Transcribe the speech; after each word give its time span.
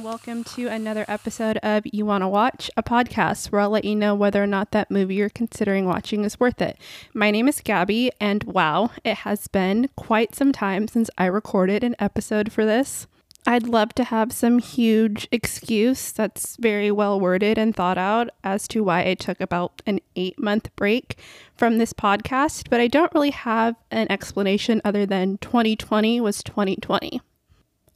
and 0.00 0.06
welcome 0.06 0.42
to 0.42 0.66
another 0.66 1.04
episode 1.08 1.58
of 1.58 1.82
You 1.92 2.06
Wanna 2.06 2.26
Watch, 2.26 2.70
a 2.74 2.82
podcast 2.82 3.52
where 3.52 3.60
I'll 3.60 3.68
let 3.68 3.84
you 3.84 3.94
know 3.94 4.14
whether 4.14 4.42
or 4.42 4.46
not 4.46 4.70
that 4.70 4.90
movie 4.90 5.16
you're 5.16 5.28
considering 5.28 5.84
watching 5.84 6.24
is 6.24 6.40
worth 6.40 6.62
it. 6.62 6.78
My 7.12 7.30
name 7.30 7.48
is 7.48 7.60
Gabby, 7.60 8.10
and 8.18 8.42
wow, 8.44 8.92
it 9.04 9.16
has 9.18 9.46
been 9.46 9.90
quite 9.96 10.34
some 10.34 10.52
time 10.52 10.88
since 10.88 11.10
I 11.18 11.26
recorded 11.26 11.84
an 11.84 11.96
episode 11.98 12.50
for 12.50 12.64
this. 12.64 13.08
I'd 13.46 13.68
love 13.68 13.92
to 13.96 14.04
have 14.04 14.32
some 14.32 14.58
huge 14.58 15.28
excuse 15.30 16.12
that's 16.12 16.56
very 16.56 16.90
well 16.90 17.20
worded 17.20 17.58
and 17.58 17.76
thought 17.76 17.98
out 17.98 18.30
as 18.42 18.66
to 18.68 18.82
why 18.82 19.04
I 19.04 19.12
took 19.12 19.38
about 19.38 19.82
an 19.84 20.00
eight 20.16 20.38
month 20.38 20.74
break 20.76 21.18
from 21.54 21.76
this 21.76 21.92
podcast, 21.92 22.70
but 22.70 22.80
I 22.80 22.88
don't 22.88 23.12
really 23.12 23.32
have 23.32 23.74
an 23.90 24.10
explanation 24.10 24.80
other 24.82 25.04
than 25.04 25.36
2020 25.38 26.22
was 26.22 26.42
2020. 26.42 27.20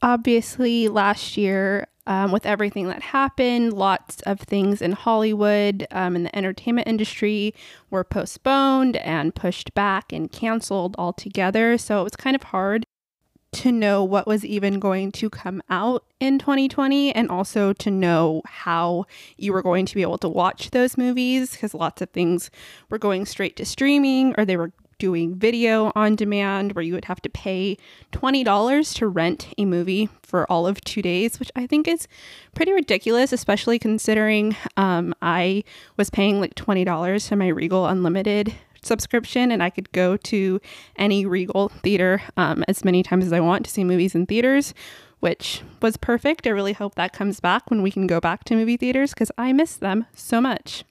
Obviously, 0.01 0.87
last 0.87 1.35
year, 1.35 1.87
um, 2.07 2.31
with 2.31 2.45
everything 2.45 2.87
that 2.87 3.01
happened, 3.01 3.73
lots 3.73 4.21
of 4.21 4.39
things 4.39 4.81
in 4.81 4.91
Hollywood, 4.91 5.87
um, 5.91 6.15
in 6.15 6.23
the 6.23 6.35
entertainment 6.35 6.87
industry, 6.87 7.53
were 7.89 8.03
postponed 8.03 8.97
and 8.97 9.33
pushed 9.33 9.73
back 9.73 10.13
and 10.13 10.31
canceled 10.31 10.95
altogether. 10.97 11.77
So 11.77 12.01
it 12.01 12.03
was 12.03 12.15
kind 12.15 12.35
of 12.35 12.43
hard 12.43 12.85
to 13.55 13.71
know 13.71 14.03
what 14.03 14.27
was 14.27 14.43
even 14.43 14.79
going 14.79 15.13
to 15.13 15.29
come 15.29 15.63
out 15.69 16.03
in 16.19 16.37
2020 16.37 17.15
and 17.15 17.29
also 17.29 17.71
to 17.71 17.89
know 17.89 18.41
how 18.45 19.05
you 19.37 19.53
were 19.53 19.61
going 19.61 19.85
to 19.85 19.95
be 19.95 20.01
able 20.01 20.17
to 20.17 20.27
watch 20.27 20.71
those 20.71 20.97
movies 20.97 21.51
because 21.51 21.73
lots 21.73 22.01
of 22.01 22.09
things 22.09 22.51
were 22.89 22.97
going 22.97 23.25
straight 23.25 23.55
to 23.55 23.63
streaming 23.63 24.35
or 24.37 24.43
they 24.43 24.57
were 24.57 24.73
doing 24.97 25.35
video 25.35 25.91
on 25.95 26.15
demand 26.15 26.73
where 26.73 26.83
you 26.83 26.93
would 26.93 27.05
have 27.05 27.21
to 27.21 27.29
pay 27.29 27.77
$20 28.11 28.95
to 28.95 29.07
rent 29.07 29.47
a 29.57 29.65
movie 29.65 30.09
for 30.23 30.49
all 30.51 30.67
of 30.67 30.81
two 30.81 31.01
days, 31.01 31.39
which 31.39 31.51
I 31.55 31.67
think 31.67 31.87
is 31.87 32.07
pretty 32.53 32.73
ridiculous, 32.73 33.31
especially 33.33 33.79
considering 33.79 34.55
um, 34.77 35.13
I 35.21 35.63
was 35.97 36.09
paying 36.09 36.39
like 36.39 36.55
$20 36.55 37.27
for 37.27 37.35
my 37.35 37.47
Regal 37.47 37.85
Unlimited 37.85 38.55
subscription 38.81 39.51
and 39.51 39.63
I 39.63 39.69
could 39.69 39.91
go 39.91 40.15
to 40.17 40.61
any 40.95 41.25
Regal 41.25 41.69
theater 41.69 42.21
um, 42.37 42.63
as 42.67 42.85
many 42.85 43.03
times 43.03 43.25
as 43.25 43.33
I 43.33 43.39
want 43.39 43.65
to 43.65 43.71
see 43.71 43.83
movies 43.83 44.15
in 44.15 44.25
theaters, 44.25 44.73
which 45.19 45.63
was 45.81 45.97
perfect. 45.97 46.45
I 46.47 46.51
really 46.51 46.73
hope 46.73 46.95
that 46.95 47.13
comes 47.13 47.39
back 47.39 47.69
when 47.69 47.81
we 47.81 47.91
can 47.91 48.07
go 48.07 48.19
back 48.19 48.43
to 48.45 48.55
movie 48.55 48.77
theaters 48.77 49.13
because 49.13 49.31
I 49.37 49.53
miss 49.53 49.75
them 49.75 50.05
so 50.13 50.39
much. 50.39 50.83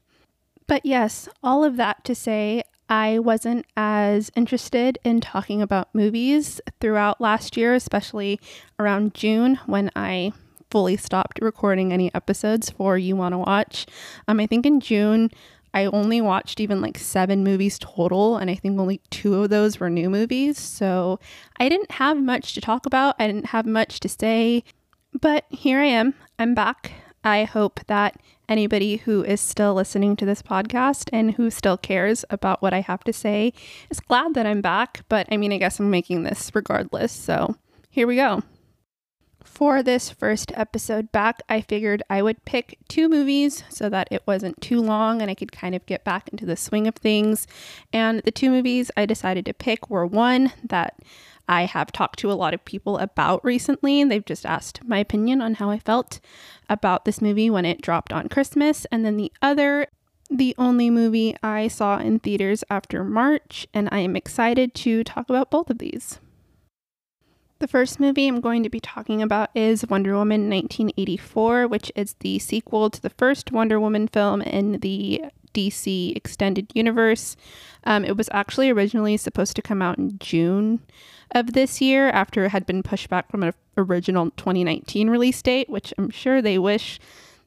But 0.67 0.85
yes, 0.85 1.29
all 1.43 1.63
of 1.63 1.77
that 1.77 2.05
to 2.05 2.15
say, 2.15 2.63
I 2.89 3.19
wasn't 3.19 3.67
as 3.77 4.31
interested 4.37 4.99
in 5.05 5.21
talking 5.21 5.63
about 5.63 5.95
movies 5.95 6.61
throughout 6.81 7.21
last 7.21 7.57
year, 7.57 7.75
especially 7.75 8.39
around 8.79 9.15
June 9.15 9.59
when 9.67 9.91
I 9.97 10.33
fully 10.71 10.97
stopped 10.97 11.39
recording 11.41 11.93
any 11.93 12.13
episodes 12.15 12.71
for 12.71 12.99
You 12.99 13.17
Want 13.17 13.33
to 13.33 13.39
Watch. 13.39 13.87
Um, 14.29 14.41
I 14.41 14.47
think 14.47 14.67
in 14.67 14.81
June, 14.81 15.31
I 15.73 15.87
only 15.87 16.21
watched 16.21 16.61
even 16.61 16.81
like 16.81 16.99
seven 16.99 17.43
movies 17.43 17.79
total, 17.79 18.37
and 18.37 18.51
I 18.51 18.55
think 18.55 18.79
only 18.79 19.01
two 19.11 19.43
of 19.43 19.51
those 19.51 19.81
were 19.81 19.91
new 19.91 20.11
movies. 20.11 20.59
So 20.59 21.19
I 21.59 21.69
didn't 21.69 21.93
have 21.93 22.17
much 22.17 22.55
to 22.55 22.61
talk 22.61 22.87
about. 22.87 23.17
I 23.19 23.27
didn't 23.27 23.47
have 23.47 23.67
much 23.67 24.01
to 24.01 24.09
say, 24.09 24.63
but 25.21 25.45
here 25.49 25.81
I 25.81 25.87
am. 25.87 26.15
I'm 26.39 26.55
back. 26.55 26.93
I 27.25 27.45
hope 27.45 27.81
that 27.87 28.17
anybody 28.49 28.97
who 28.97 29.23
is 29.23 29.41
still 29.41 29.75
listening 29.75 30.17
to 30.17 30.27
this 30.27 30.43
podcast 30.43 31.09
and 31.13 31.35
who 31.35 31.51
still 31.51 31.77
cares 31.77 32.25
about 32.31 32.63
what 32.63 32.75
I 32.75 32.81
have 32.81 33.05
to 33.05 33.13
say 33.13 33.53
is 33.91 34.01
glad 34.01 34.35
that 34.35 34.47
I'm 34.47 34.61
back. 34.61 35.05
But 35.09 35.27
I 35.31 35.37
mean, 35.37 35.53
I 35.53 35.59
guess 35.59 35.79
I'm 35.79 35.91
making 35.91 36.23
this 36.23 36.51
regardless. 36.55 37.13
So 37.13 37.57
here 37.91 38.07
we 38.07 38.17
go. 38.17 38.43
For 39.45 39.83
this 39.83 40.11
first 40.11 40.51
episode 40.57 41.13
back, 41.13 41.41
I 41.49 41.61
figured 41.61 42.03
I 42.11 42.23
would 42.23 42.45
pick 42.45 42.79
two 42.89 43.09
movies 43.09 43.63
so 43.69 43.89
that 43.89 44.09
it 44.11 44.23
wasn't 44.27 44.61
too 44.61 44.81
long 44.81 45.23
and 45.23 45.31
I 45.31 45.35
could 45.35 45.53
kind 45.53 45.75
of 45.75 45.87
get 45.87 46.03
back 46.03 46.29
into 46.29 46.45
the 46.45 46.57
swing 46.57 46.89
of 46.89 46.97
things. 46.97 47.47
And 47.93 48.21
the 48.25 48.33
two 48.33 48.51
movies 48.51 48.91
I 48.97 49.07
decided 49.07 49.47
to 49.47 49.55
pick 49.55 49.89
were 49.89 50.07
one 50.07 50.53
that 50.65 50.99
I 51.49 51.65
have 51.65 51.93
talked 51.93 52.19
to 52.21 52.33
a 52.33 52.35
lot 52.35 52.55
of 52.55 52.65
people 52.65 52.99
about 52.99 53.45
recently. 53.45 54.03
They've 54.05 54.25
just 54.25 54.47
asked 54.47 54.85
my 54.85 54.99
opinion 54.99 55.43
on 55.43 55.55
how 55.55 55.71
I 55.71 55.79
felt 55.79 56.21
about 56.69 57.05
this 57.05 57.21
movie 57.21 57.51
when 57.51 57.65
it 57.65 57.83
dropped 57.83 58.13
on 58.13 58.29
Christmas. 58.29 58.87
And 58.87 59.05
then 59.05 59.17
the 59.17 59.33
other, 59.43 59.89
the 60.31 60.55
only 60.59 60.91
movie 60.91 61.37
I 61.43 61.69
saw 61.69 61.99
in 61.99 62.19
theaters 62.19 62.65
after 62.71 63.05
March. 63.05 63.67
And 63.75 63.89
I 63.93 63.99
am 63.99 64.17
excited 64.17 64.75
to 64.77 65.05
talk 65.05 65.29
about 65.29 65.51
both 65.51 65.71
of 65.71 65.79
these. 65.79 66.19
The 67.61 67.69
first 67.69 68.01
movie 68.01 68.27
I'm 68.27 68.41
going 68.41 68.63
to 68.63 68.69
be 68.69 68.81
talking 68.81 69.23
about 69.23 69.51
is 69.55 69.87
Wonder 69.87 70.15
Woman 70.15 70.51
1984, 70.51 71.69
which 71.69 71.93
is 71.95 72.15
the 72.21 72.39
sequel 72.39 72.91
to 72.91 73.01
the 73.01 73.11
first 73.11 73.53
Wonder 73.53 73.79
Woman 73.79 74.09
film 74.09 74.43
in 74.43 74.81
the 74.81 75.25
DC 75.55 76.15
Extended 76.17 76.71
Universe. 76.75 77.37
Um, 77.85 78.05
it 78.05 78.17
was 78.17 78.29
actually 78.33 78.71
originally 78.71 79.17
supposed 79.17 79.57
to 79.57 79.63
come 79.63 79.81
out 79.81 79.99
in 79.99 80.19
June 80.19 80.81
of 81.35 81.53
this 81.53 81.81
year 81.81 82.09
after 82.11 82.45
it 82.45 82.51
had 82.51 82.67
been 82.67 82.83
pushed 82.83 83.09
back 83.09 83.31
from 83.31 83.43
an 83.43 83.55
original 83.77 84.31
2019 84.33 85.11
release 85.11 85.41
date, 85.43 85.69
which 85.71 85.95
I'm 85.97 86.11
sure 86.11 86.43
they 86.43 86.59
wish 86.59 87.01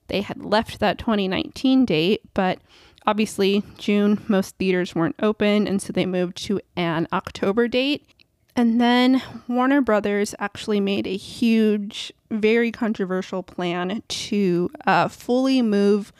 they 0.07 0.21
had 0.21 0.43
left 0.43 0.79
that 0.79 0.97
2019 0.97 1.85
date, 1.85 2.21
but 2.33 2.59
obviously 3.05 3.63
June 3.77 4.23
most 4.27 4.55
theaters 4.57 4.95
weren't 4.95 5.15
open 5.21 5.67
and 5.67 5.81
so 5.81 5.93
they 5.93 6.05
moved 6.05 6.37
to 6.45 6.59
an 6.75 7.07
October 7.11 7.67
date. 7.67 8.05
And 8.55 8.81
then 8.81 9.21
Warner 9.47 9.81
Brothers 9.81 10.33
actually 10.39 10.79
made 10.79 11.05
a 11.05 11.15
huge, 11.15 12.11
very 12.31 12.71
controversial 12.71 13.43
plan 13.43 14.01
to 14.07 14.71
uh, 14.85 15.07
fully 15.09 15.61
move 15.61 16.11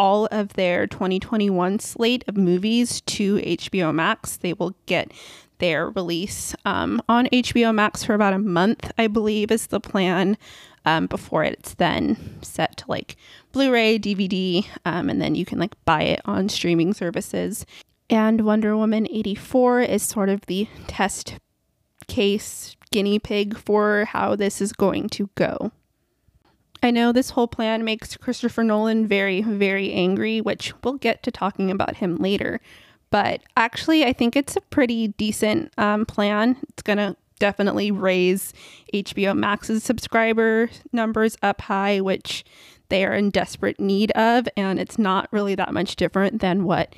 all 0.00 0.26
of 0.30 0.54
their 0.54 0.86
2021 0.86 1.78
slate 1.78 2.24
of 2.26 2.34
movies 2.34 3.02
to 3.02 3.36
HBO 3.36 3.94
Max. 3.94 4.38
They 4.38 4.54
will 4.54 4.74
get 4.86 5.12
their 5.58 5.90
release 5.90 6.56
um, 6.64 7.02
on 7.06 7.26
HBO 7.26 7.74
Max 7.74 8.02
for 8.02 8.14
about 8.14 8.32
a 8.32 8.38
month, 8.38 8.90
I 8.96 9.08
believe, 9.08 9.50
is 9.50 9.66
the 9.66 9.78
plan. 9.78 10.38
Um, 10.86 11.08
before 11.08 11.44
it's 11.44 11.74
then 11.74 12.38
set 12.40 12.78
to 12.78 12.86
like 12.88 13.16
Blu-ray, 13.52 13.98
DVD, 13.98 14.66
um, 14.86 15.10
and 15.10 15.20
then 15.20 15.34
you 15.34 15.44
can 15.44 15.58
like 15.58 15.74
buy 15.84 16.04
it 16.04 16.22
on 16.24 16.48
streaming 16.48 16.94
services. 16.94 17.66
And 18.08 18.40
Wonder 18.46 18.74
Woman 18.74 19.06
84 19.10 19.82
is 19.82 20.02
sort 20.02 20.30
of 20.30 20.40
the 20.46 20.66
test 20.86 21.34
case 22.08 22.76
guinea 22.90 23.18
pig 23.18 23.58
for 23.58 24.06
how 24.06 24.34
this 24.36 24.62
is 24.62 24.72
going 24.72 25.10
to 25.10 25.28
go. 25.34 25.70
I 26.82 26.90
know 26.90 27.12
this 27.12 27.30
whole 27.30 27.48
plan 27.48 27.84
makes 27.84 28.16
Christopher 28.16 28.62
Nolan 28.64 29.06
very, 29.06 29.42
very 29.42 29.92
angry, 29.92 30.40
which 30.40 30.72
we'll 30.82 30.94
get 30.94 31.22
to 31.24 31.30
talking 31.30 31.70
about 31.70 31.96
him 31.96 32.16
later. 32.16 32.60
But 33.10 33.42
actually, 33.56 34.04
I 34.04 34.12
think 34.12 34.36
it's 34.36 34.56
a 34.56 34.60
pretty 34.60 35.08
decent 35.08 35.72
um, 35.76 36.06
plan. 36.06 36.56
It's 36.68 36.82
going 36.82 36.98
to 36.98 37.16
definitely 37.38 37.90
raise 37.90 38.54
HBO 38.94 39.36
Max's 39.36 39.82
subscriber 39.82 40.70
numbers 40.92 41.36
up 41.42 41.62
high, 41.62 42.00
which 42.00 42.44
they 42.88 43.04
are 43.04 43.14
in 43.14 43.30
desperate 43.30 43.80
need 43.80 44.10
of. 44.12 44.48
And 44.56 44.78
it's 44.78 44.98
not 44.98 45.28
really 45.32 45.54
that 45.56 45.74
much 45.74 45.96
different 45.96 46.40
than 46.40 46.64
what 46.64 46.94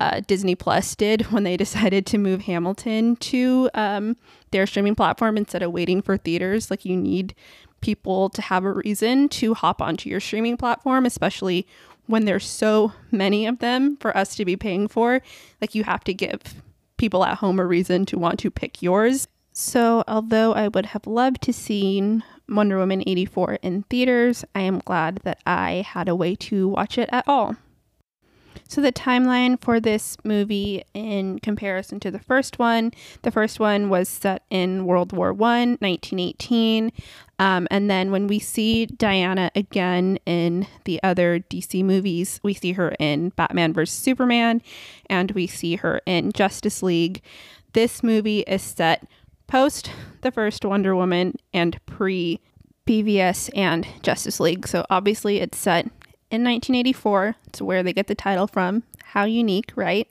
uh, 0.00 0.20
Disney 0.26 0.56
Plus 0.56 0.96
did 0.96 1.22
when 1.32 1.44
they 1.44 1.56
decided 1.56 2.06
to 2.06 2.18
move 2.18 2.42
Hamilton 2.42 3.16
to 3.16 3.70
um, 3.74 4.16
their 4.50 4.66
streaming 4.66 4.96
platform 4.96 5.36
instead 5.36 5.62
of 5.62 5.72
waiting 5.72 6.02
for 6.02 6.16
theaters. 6.16 6.70
Like, 6.70 6.84
you 6.84 6.96
need 6.96 7.34
people 7.82 8.30
to 8.30 8.40
have 8.40 8.64
a 8.64 8.72
reason 8.72 9.28
to 9.28 9.54
hop 9.54 9.82
onto 9.82 10.08
your 10.08 10.20
streaming 10.20 10.56
platform, 10.56 11.04
especially 11.04 11.66
when 12.06 12.24
there's 12.24 12.46
so 12.46 12.92
many 13.10 13.46
of 13.46 13.58
them 13.58 13.96
for 13.98 14.16
us 14.16 14.34
to 14.36 14.44
be 14.44 14.56
paying 14.56 14.88
for, 14.88 15.20
like 15.60 15.74
you 15.74 15.84
have 15.84 16.02
to 16.04 16.14
give 16.14 16.40
people 16.96 17.24
at 17.24 17.38
home 17.38 17.58
a 17.58 17.66
reason 17.66 18.06
to 18.06 18.18
want 18.18 18.38
to 18.38 18.50
pick 18.50 18.80
yours. 18.82 19.28
So, 19.52 20.02
although 20.08 20.54
I 20.54 20.68
would 20.68 20.86
have 20.86 21.06
loved 21.06 21.42
to 21.42 21.52
seen 21.52 22.24
Wonder 22.48 22.78
Woman 22.78 23.02
84 23.06 23.58
in 23.62 23.82
theaters, 23.84 24.44
I 24.54 24.60
am 24.60 24.78
glad 24.78 25.20
that 25.24 25.40
I 25.46 25.84
had 25.86 26.08
a 26.08 26.16
way 26.16 26.34
to 26.36 26.68
watch 26.68 26.96
it 26.96 27.08
at 27.12 27.28
all. 27.28 27.56
So, 28.72 28.80
the 28.80 28.90
timeline 28.90 29.60
for 29.60 29.80
this 29.80 30.16
movie 30.24 30.82
in 30.94 31.40
comparison 31.40 32.00
to 32.00 32.10
the 32.10 32.18
first 32.18 32.58
one 32.58 32.92
the 33.20 33.30
first 33.30 33.60
one 33.60 33.90
was 33.90 34.08
set 34.08 34.44
in 34.48 34.86
World 34.86 35.12
War 35.12 35.30
One, 35.34 35.76
1918. 35.80 36.90
Um, 37.38 37.68
and 37.70 37.90
then 37.90 38.10
when 38.10 38.28
we 38.28 38.38
see 38.38 38.86
Diana 38.86 39.50
again 39.54 40.18
in 40.24 40.66
the 40.84 41.02
other 41.02 41.40
DC 41.50 41.84
movies, 41.84 42.40
we 42.42 42.54
see 42.54 42.72
her 42.72 42.94
in 42.98 43.28
Batman 43.36 43.74
vs. 43.74 43.94
Superman 43.94 44.62
and 45.04 45.32
we 45.32 45.46
see 45.46 45.76
her 45.76 46.00
in 46.06 46.32
Justice 46.32 46.82
League. 46.82 47.20
This 47.74 48.02
movie 48.02 48.40
is 48.40 48.62
set 48.62 49.06
post 49.48 49.90
the 50.22 50.30
first 50.30 50.64
Wonder 50.64 50.96
Woman 50.96 51.34
and 51.52 51.78
pre 51.84 52.40
BVS 52.86 53.50
and 53.54 53.86
Justice 54.02 54.40
League. 54.40 54.66
So 54.66 54.86
obviously 54.88 55.40
it's 55.40 55.58
set 55.58 55.90
in 56.32 56.42
1984. 56.42 57.36
It's 57.46 57.62
where 57.62 57.82
they 57.82 57.92
get 57.92 58.06
the 58.06 58.14
title 58.14 58.46
from. 58.46 58.82
How 59.04 59.24
unique, 59.24 59.72
right? 59.76 60.08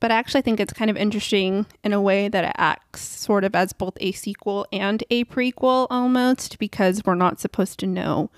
But 0.00 0.12
I 0.12 0.16
actually 0.16 0.42
think 0.42 0.60
it's 0.60 0.72
kind 0.72 0.90
of 0.90 0.96
interesting 0.96 1.66
in 1.82 1.92
a 1.92 2.00
way 2.00 2.28
that 2.28 2.44
it 2.44 2.52
acts 2.56 3.00
sort 3.00 3.42
of 3.42 3.56
as 3.56 3.72
both 3.72 3.96
a 4.00 4.12
sequel 4.12 4.66
and 4.72 5.02
a 5.10 5.24
prequel 5.24 5.88
almost, 5.90 6.58
because 6.58 7.02
we're 7.04 7.16
not 7.16 7.40
supposed 7.40 7.80
to 7.80 7.86
know 7.86 8.30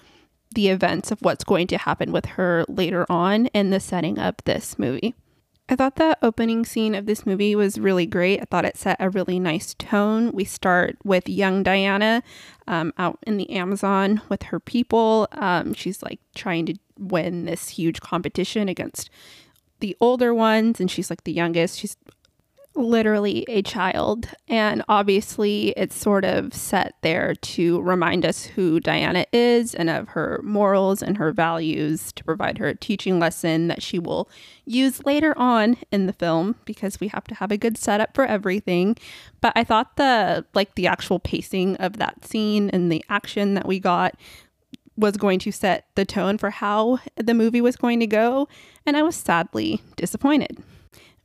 the 0.54 0.68
events 0.68 1.10
of 1.10 1.20
what's 1.20 1.44
going 1.44 1.66
to 1.66 1.78
happen 1.78 2.12
with 2.12 2.24
her 2.26 2.64
later 2.68 3.04
on 3.10 3.46
in 3.48 3.70
the 3.70 3.80
setting 3.80 4.18
of 4.18 4.36
this 4.44 4.78
movie. 4.78 5.14
I 5.70 5.76
thought 5.76 5.94
the 5.94 6.18
opening 6.20 6.64
scene 6.64 6.96
of 6.96 7.06
this 7.06 7.24
movie 7.24 7.54
was 7.54 7.78
really 7.78 8.04
great. 8.04 8.40
I 8.40 8.44
thought 8.44 8.64
it 8.64 8.76
set 8.76 8.96
a 8.98 9.08
really 9.08 9.38
nice 9.38 9.74
tone. 9.74 10.32
We 10.32 10.44
start 10.44 10.96
with 11.04 11.28
young 11.28 11.62
Diana 11.62 12.24
um, 12.66 12.92
out 12.98 13.20
in 13.24 13.36
the 13.36 13.48
Amazon 13.50 14.20
with 14.28 14.42
her 14.44 14.58
people. 14.58 15.28
Um, 15.30 15.72
she's 15.72 16.02
like 16.02 16.18
trying 16.34 16.66
to 16.66 16.74
win 16.98 17.44
this 17.44 17.68
huge 17.68 18.00
competition 18.00 18.68
against 18.68 19.10
the 19.78 19.96
older 20.00 20.34
ones, 20.34 20.80
and 20.80 20.90
she's 20.90 21.08
like 21.08 21.22
the 21.22 21.32
youngest. 21.32 21.78
She's 21.78 21.96
literally 22.74 23.44
a 23.48 23.62
child. 23.62 24.28
And 24.48 24.82
obviously, 24.88 25.70
it's 25.70 25.96
sort 25.96 26.24
of 26.24 26.54
set 26.54 26.94
there 27.02 27.34
to 27.34 27.80
remind 27.82 28.24
us 28.24 28.44
who 28.44 28.80
Diana 28.80 29.26
is 29.32 29.74
and 29.74 29.90
of 29.90 30.08
her 30.08 30.40
morals 30.42 31.02
and 31.02 31.16
her 31.16 31.32
values 31.32 32.12
to 32.12 32.24
provide 32.24 32.58
her 32.58 32.68
a 32.68 32.76
teaching 32.76 33.18
lesson 33.18 33.68
that 33.68 33.82
she 33.82 33.98
will 33.98 34.28
use 34.64 35.04
later 35.04 35.36
on 35.36 35.76
in 35.90 36.06
the 36.06 36.12
film 36.12 36.56
because 36.64 37.00
we 37.00 37.08
have 37.08 37.24
to 37.24 37.34
have 37.34 37.50
a 37.50 37.56
good 37.56 37.76
setup 37.76 38.14
for 38.14 38.24
everything. 38.24 38.96
But 39.40 39.52
I 39.56 39.64
thought 39.64 39.96
the 39.96 40.44
like 40.54 40.74
the 40.74 40.86
actual 40.86 41.18
pacing 41.18 41.76
of 41.76 41.98
that 41.98 42.24
scene 42.24 42.70
and 42.70 42.90
the 42.90 43.04
action 43.08 43.54
that 43.54 43.66
we 43.66 43.80
got 43.80 44.14
was 44.96 45.16
going 45.16 45.38
to 45.38 45.50
set 45.50 45.86
the 45.94 46.04
tone 46.04 46.36
for 46.36 46.50
how 46.50 46.98
the 47.16 47.32
movie 47.32 47.62
was 47.62 47.74
going 47.76 48.00
to 48.00 48.06
go, 48.06 48.48
and 48.84 48.96
I 48.96 49.02
was 49.02 49.16
sadly 49.16 49.80
disappointed 49.96 50.62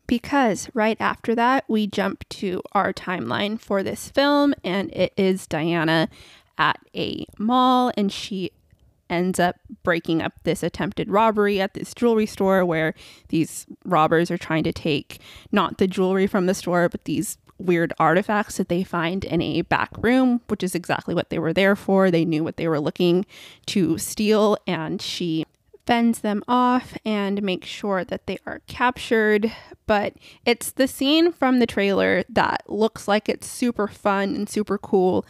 because 0.07 0.69
right 0.74 0.98
after 1.00 1.36
that, 1.36 1.66
we 1.68 1.88
jump 1.88 2.28
to 2.30 2.62
our 2.74 2.94
timeline 2.94 3.60
for 3.60 3.84
this 3.84 4.10
film, 4.10 4.54
and 4.63 4.92
it 4.94 5.13
is 5.18 5.48
Diana 5.48 6.10
at 6.57 6.80
a 6.96 7.25
mall, 7.38 7.92
and 7.98 8.12
she 8.12 8.52
ends 9.10 9.40
up 9.40 9.57
breaking 9.84 10.22
up 10.22 10.34
this 10.44 10.63
attempted 10.63 11.10
robbery 11.10 11.62
at 11.62 11.74
this 11.75 11.94
jewelry 11.94 12.25
store 12.25 12.66
where 12.66 12.94
these 13.30 13.68
robbers 13.84 14.31
are 14.31 14.38
trying 14.38 14.63
to 14.63 14.74
take 14.74 15.19
not 15.52 15.78
the 15.78 15.88
jewelry 15.88 16.28
from 16.28 16.46
the 16.48 16.54
store, 16.54 16.90
but 16.90 17.06
these 17.06 17.38
weird 17.57 17.94
artifacts 18.00 18.57
that 18.57 18.68
they 18.68 18.84
find 18.84 19.24
in 19.24 19.42
a 19.42 19.62
back 19.62 19.90
room, 19.98 20.42
which 20.48 20.63
is 20.63 20.75
exactly 20.75 21.16
what 21.16 21.30
they 21.30 21.40
were 21.40 21.54
there 21.54 21.75
for. 21.75 22.12
They 22.12 22.25
knew 22.25 22.44
what 22.44 22.57
they 22.57 22.68
were 22.68 22.80
looking 22.80 23.25
to 23.68 23.98
steal, 23.98 24.57
and 24.68 25.02
she 25.02 25.46
fends 25.86 26.20
them 26.20 26.44
off 26.48 26.98
and 27.06 27.44
makes 27.44 27.68
sure 27.68 28.04
that 28.04 28.28
they 28.28 28.38
are 28.46 28.62
captured. 28.68 29.52
But 29.86 30.14
it's 30.46 30.72
the 30.72 30.88
scene 30.88 31.32
from 31.32 31.60
the 31.60 31.68
trailer 31.68 32.24
that 32.30 32.64
looks 32.68 33.08
like 33.08 33.30
it's 33.30 33.48
super 33.48 33.88
fun 33.88 34.36
and 34.36 34.50
super 34.50 34.78
cool. 34.78 35.26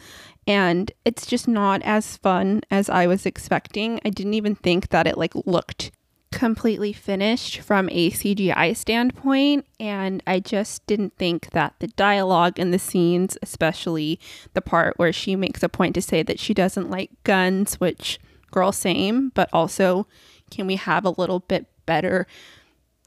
And 0.46 0.92
it's 1.04 1.26
just 1.26 1.48
not 1.48 1.82
as 1.82 2.16
fun 2.16 2.62
as 2.70 2.88
I 2.88 3.06
was 3.06 3.26
expecting. 3.26 4.00
I 4.04 4.10
didn't 4.10 4.34
even 4.34 4.54
think 4.54 4.88
that 4.90 5.06
it 5.06 5.18
like 5.18 5.34
looked 5.34 5.90
completely 6.36 6.92
finished 6.92 7.60
from 7.60 7.88
a 7.90 8.10
CGI 8.10 8.76
standpoint, 8.76 9.64
and 9.80 10.22
I 10.26 10.40
just 10.40 10.86
didn't 10.86 11.16
think 11.16 11.50
that 11.52 11.74
the 11.78 11.86
dialogue 11.88 12.58
in 12.58 12.72
the 12.72 12.78
scenes, 12.78 13.38
especially 13.40 14.20
the 14.52 14.60
part 14.60 14.98
where 14.98 15.12
she 15.12 15.34
makes 15.34 15.62
a 15.62 15.68
point 15.68 15.94
to 15.94 16.02
say 16.02 16.22
that 16.22 16.38
she 16.38 16.52
doesn't 16.52 16.90
like 16.90 17.10
guns, 17.24 17.80
which 17.80 18.18
girl 18.50 18.70
same, 18.70 19.30
but 19.30 19.48
also 19.52 20.06
can 20.50 20.66
we 20.66 20.76
have 20.76 21.04
a 21.04 21.10
little 21.10 21.40
bit 21.40 21.66
better 21.86 22.26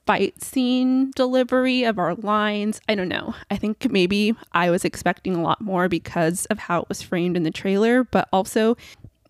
fight 0.05 0.41
scene 0.41 1.11
delivery 1.15 1.83
of 1.83 1.99
our 1.99 2.15
lines? 2.15 2.81
I 2.89 2.95
don't 2.95 3.09
know. 3.09 3.35
I 3.51 3.57
think 3.57 3.91
maybe 3.91 4.35
I 4.51 4.69
was 4.69 4.83
expecting 4.83 5.35
a 5.35 5.41
lot 5.41 5.61
more 5.61 5.87
because 5.87 6.45
of 6.47 6.59
how 6.59 6.81
it 6.81 6.89
was 6.89 7.01
framed 7.01 7.37
in 7.37 7.43
the 7.43 7.51
trailer, 7.51 8.03
but 8.03 8.27
also 8.33 8.75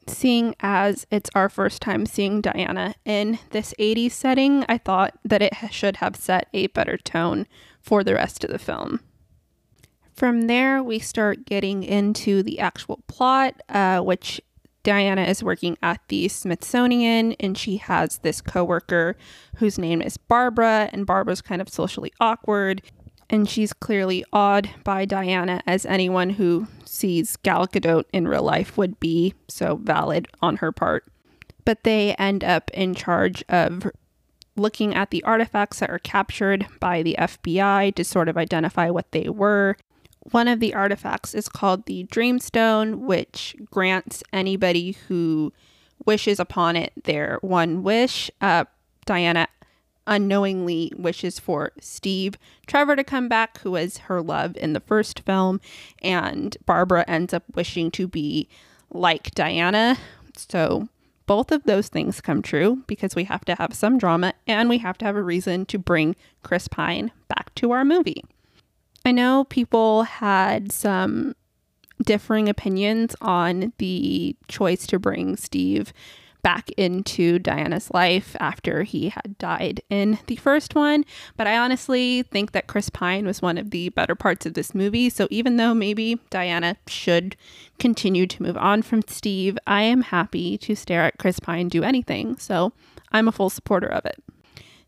seeing 0.07 0.55
as 0.59 1.05
it's 1.11 1.29
our 1.35 1.49
first 1.49 1.81
time 1.81 2.05
seeing 2.05 2.41
Diana 2.41 2.95
in 3.05 3.39
this 3.51 3.73
80s 3.79 4.11
setting, 4.11 4.65
I 4.67 4.77
thought 4.77 5.17
that 5.23 5.41
it 5.41 5.53
should 5.71 5.97
have 5.97 6.15
set 6.15 6.47
a 6.53 6.67
better 6.67 6.97
tone 6.97 7.47
for 7.81 8.03
the 8.03 8.15
rest 8.15 8.43
of 8.43 8.49
the 8.49 8.59
film. 8.59 9.01
From 10.13 10.47
there, 10.47 10.83
we 10.83 10.99
start 10.99 11.45
getting 11.45 11.83
into 11.83 12.43
the 12.43 12.59
actual 12.59 13.01
plot, 13.07 13.61
uh, 13.69 14.01
which 14.01 14.41
Diana 14.83 15.23
is 15.23 15.43
working 15.43 15.77
at 15.83 16.01
the 16.07 16.27
Smithsonian 16.27 17.33
and 17.39 17.57
she 17.57 17.77
has 17.77 18.19
this 18.19 18.41
coworker 18.41 19.17
whose 19.57 19.77
name 19.77 20.01
is 20.01 20.17
Barbara, 20.17 20.89
and 20.93 21.05
Barbara's 21.05 21.41
kind 21.41 21.61
of 21.61 21.69
socially 21.69 22.13
awkward. 22.19 22.81
And 23.29 23.47
she's 23.47 23.73
clearly 23.73 24.25
awed 24.33 24.69
by 24.83 25.05
Diana, 25.05 25.61
as 25.67 25.85
anyone 25.85 26.31
who 26.31 26.67
sees 26.83 27.35
Gal 27.37 27.67
Gadot 27.67 28.05
in 28.11 28.27
real 28.27 28.41
life 28.41 28.75
would 28.75 28.99
be, 28.99 29.35
so 29.47 29.75
valid 29.75 30.27
on 30.41 30.57
her 30.57 30.71
part. 30.71 31.05
But 31.63 31.83
they 31.83 32.15
end 32.15 32.43
up 32.43 32.71
in 32.73 32.95
charge 32.95 33.43
of 33.47 33.85
looking 34.55 34.95
at 34.95 35.11
the 35.11 35.23
artifacts 35.23 35.79
that 35.79 35.91
are 35.91 35.99
captured 35.99 36.65
by 36.79 37.03
the 37.03 37.15
FBI 37.19 37.93
to 37.93 38.03
sort 38.03 38.29
of 38.29 38.37
identify 38.37 38.89
what 38.89 39.11
they 39.11 39.29
were 39.29 39.77
one 40.31 40.47
of 40.47 40.59
the 40.59 40.73
artifacts 40.73 41.33
is 41.33 41.49
called 41.49 41.85
the 41.85 42.05
Dreamstone, 42.05 42.99
which 42.99 43.55
grants 43.71 44.23
anybody 44.33 44.97
who 45.07 45.53
wishes 46.05 46.39
upon 46.39 46.75
it 46.75 46.93
their 47.03 47.39
one 47.41 47.83
wish. 47.83 48.31
Uh, 48.41 48.65
Diana 49.05 49.47
unknowingly 50.07 50.91
wishes 50.97 51.39
for 51.39 51.71
Steve 51.79 52.35
Trevor 52.67 52.95
to 52.95 53.03
come 53.03 53.29
back, 53.29 53.59
who 53.59 53.71
was 53.71 53.97
her 53.99 54.21
love 54.21 54.57
in 54.57 54.73
the 54.73 54.79
first 54.79 55.19
film, 55.21 55.61
and 56.01 56.57
Barbara 56.65 57.05
ends 57.07 57.33
up 57.33 57.43
wishing 57.53 57.91
to 57.91 58.07
be 58.07 58.49
like 58.91 59.31
Diana. 59.35 59.97
So 60.35 60.89
both 61.27 61.51
of 61.51 61.63
those 61.63 61.89
things 61.89 62.21
come 62.21 62.41
true 62.41 62.83
because 62.87 63.15
we 63.15 63.25
have 63.25 63.45
to 63.45 63.55
have 63.55 63.75
some 63.75 63.99
drama 63.99 64.33
and 64.47 64.67
we 64.67 64.79
have 64.79 64.97
to 64.97 65.05
have 65.05 65.15
a 65.15 65.21
reason 65.21 65.65
to 65.67 65.77
bring 65.77 66.15
Chris 66.41 66.67
Pine 66.67 67.11
back 67.27 67.53
to 67.55 67.71
our 67.71 67.85
movie. 67.85 68.23
I 69.09 69.11
know 69.11 69.43
people 69.45 70.03
had 70.03 70.71
some 70.71 71.35
differing 72.05 72.47
opinions 72.47 73.15
on 73.21 73.73
the 73.79 74.35
choice 74.47 74.85
to 74.85 74.99
bring 74.99 75.35
Steve 75.35 75.93
back 76.43 76.69
into 76.77 77.39
Diana's 77.39 77.89
life 77.89 78.35
after 78.39 78.83
he 78.83 79.09
had 79.09 79.35
died 79.39 79.81
in 79.89 80.19
the 80.27 80.35
first 80.35 80.75
one. 80.75 81.05
But 81.37 81.47
I 81.47 81.57
honestly 81.57 82.21
think 82.21 82.51
that 82.51 82.67
Chris 82.67 82.91
Pine 82.91 83.25
was 83.25 83.41
one 83.41 83.57
of 83.57 83.71
the 83.71 83.89
better 83.89 84.13
parts 84.13 84.45
of 84.45 84.53
this 84.53 84.75
movie. 84.75 85.09
So 85.09 85.27
even 85.31 85.57
though 85.57 85.73
maybe 85.73 86.19
Diana 86.29 86.77
should 86.85 87.35
continue 87.79 88.27
to 88.27 88.43
move 88.43 88.57
on 88.57 88.83
from 88.83 89.01
Steve, 89.07 89.57
I 89.65 89.81
am 89.81 90.03
happy 90.03 90.55
to 90.59 90.75
stare 90.75 91.05
at 91.05 91.17
Chris 91.17 91.39
Pine 91.39 91.67
do 91.67 91.81
anything. 91.81 92.37
So 92.37 92.73
I'm 93.11 93.27
a 93.27 93.31
full 93.31 93.49
supporter 93.49 93.87
of 93.87 94.05
it. 94.05 94.23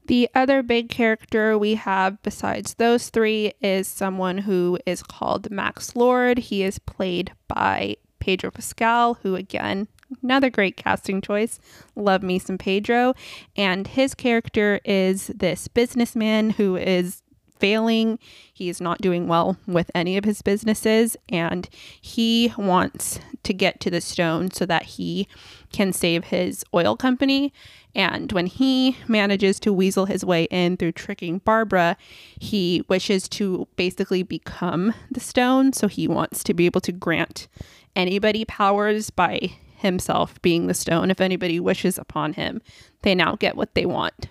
The 0.07 0.29
other 0.33 0.63
big 0.63 0.89
character 0.89 1.57
we 1.57 1.75
have 1.75 2.21
besides 2.23 2.73
those 2.73 3.09
three 3.09 3.53
is 3.61 3.87
someone 3.87 4.39
who 4.39 4.79
is 4.85 5.03
called 5.03 5.51
Max 5.51 5.95
Lord. 5.95 6.37
He 6.37 6.63
is 6.63 6.79
played 6.79 7.31
by 7.47 7.97
Pedro 8.19 8.51
Pascal, 8.51 9.15
who 9.21 9.35
again, 9.35 9.87
another 10.21 10.49
great 10.49 10.77
casting 10.77 11.21
choice. 11.21 11.59
Love 11.95 12.23
me 12.23 12.39
some 12.39 12.57
Pedro. 12.57 13.13
And 13.55 13.87
his 13.87 14.13
character 14.13 14.79
is 14.83 15.27
this 15.27 15.67
businessman 15.67 16.51
who 16.51 16.75
is 16.75 17.21
failing. 17.61 18.19
He 18.51 18.67
is 18.67 18.81
not 18.81 19.01
doing 19.01 19.27
well 19.27 19.55
with 19.65 19.89
any 19.95 20.17
of 20.17 20.25
his 20.25 20.41
businesses, 20.41 21.15
and 21.29 21.69
he 22.01 22.53
wants 22.57 23.19
to 23.43 23.53
get 23.53 23.79
to 23.79 23.89
the 23.89 24.01
stone 24.01 24.51
so 24.51 24.65
that 24.65 24.83
he 24.83 25.27
can 25.71 25.93
save 25.93 26.25
his 26.25 26.65
oil 26.73 26.97
company. 26.97 27.53
And 27.93 28.31
when 28.31 28.47
he 28.47 28.97
manages 29.07 29.59
to 29.61 29.71
weasel 29.73 30.05
his 30.05 30.25
way 30.25 30.45
in 30.45 30.77
through 30.77 30.93
tricking 30.93 31.39
Barbara, 31.39 31.97
he 32.39 32.83
wishes 32.89 33.29
to 33.29 33.67
basically 33.75 34.23
become 34.23 34.93
the 35.09 35.19
stone. 35.19 35.73
So 35.73 35.87
he 35.87 36.07
wants 36.07 36.43
to 36.45 36.53
be 36.53 36.65
able 36.65 36.81
to 36.81 36.91
grant 36.91 37.47
anybody 37.95 38.45
powers 38.45 39.09
by 39.09 39.51
himself 39.77 40.41
being 40.41 40.67
the 40.67 40.73
stone. 40.73 41.11
If 41.11 41.19
anybody 41.21 41.59
wishes 41.59 41.97
upon 41.97 42.33
him, 42.33 42.61
they 43.01 43.13
now 43.13 43.35
get 43.35 43.55
what 43.55 43.75
they 43.75 43.85
want. 43.85 44.27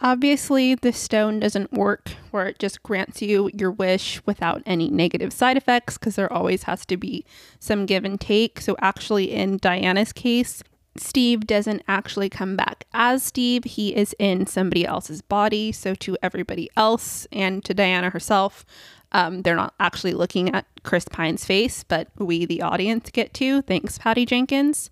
Obviously, 0.00 0.74
the 0.74 0.92
stone 0.92 1.38
doesn't 1.38 1.72
work 1.72 2.10
where 2.32 2.46
it 2.46 2.58
just 2.58 2.82
grants 2.82 3.22
you 3.22 3.48
your 3.54 3.70
wish 3.70 4.20
without 4.26 4.60
any 4.66 4.90
negative 4.90 5.32
side 5.32 5.56
effects 5.56 5.96
because 5.96 6.16
there 6.16 6.32
always 6.32 6.64
has 6.64 6.84
to 6.86 6.96
be 6.96 7.24
some 7.60 7.86
give 7.86 8.04
and 8.04 8.20
take. 8.20 8.60
So, 8.60 8.76
actually, 8.80 9.32
in 9.32 9.58
Diana's 9.58 10.12
case, 10.12 10.64
Steve 10.96 11.46
doesn't 11.46 11.82
actually 11.86 12.28
come 12.28 12.56
back 12.56 12.86
as 12.92 13.22
Steve. 13.22 13.64
He 13.64 13.94
is 13.94 14.16
in 14.18 14.46
somebody 14.46 14.84
else's 14.84 15.22
body. 15.22 15.70
So, 15.70 15.94
to 15.94 16.16
everybody 16.22 16.68
else 16.76 17.28
and 17.30 17.64
to 17.64 17.72
Diana 17.72 18.10
herself, 18.10 18.64
um, 19.12 19.42
they're 19.42 19.54
not 19.54 19.74
actually 19.78 20.14
looking 20.14 20.52
at 20.52 20.66
Chris 20.82 21.06
Pine's 21.08 21.44
face, 21.44 21.84
but 21.84 22.08
we, 22.18 22.44
the 22.46 22.62
audience, 22.62 23.10
get 23.10 23.32
to. 23.34 23.62
Thanks, 23.62 23.96
Patty 23.98 24.26
Jenkins. 24.26 24.90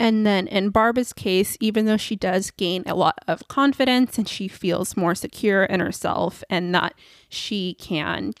And 0.00 0.24
then 0.26 0.46
in 0.46 0.70
Barbara's 0.70 1.12
case, 1.12 1.58
even 1.60 1.84
though 1.84 1.98
she 1.98 2.16
does 2.16 2.50
gain 2.50 2.82
a 2.86 2.94
lot 2.94 3.18
of 3.28 3.46
confidence 3.48 4.16
and 4.16 4.26
she 4.26 4.48
feels 4.48 4.96
more 4.96 5.14
secure 5.14 5.64
in 5.64 5.80
herself 5.80 6.42
and 6.48 6.74
that 6.74 6.94
she 7.28 7.74
can 7.74 8.32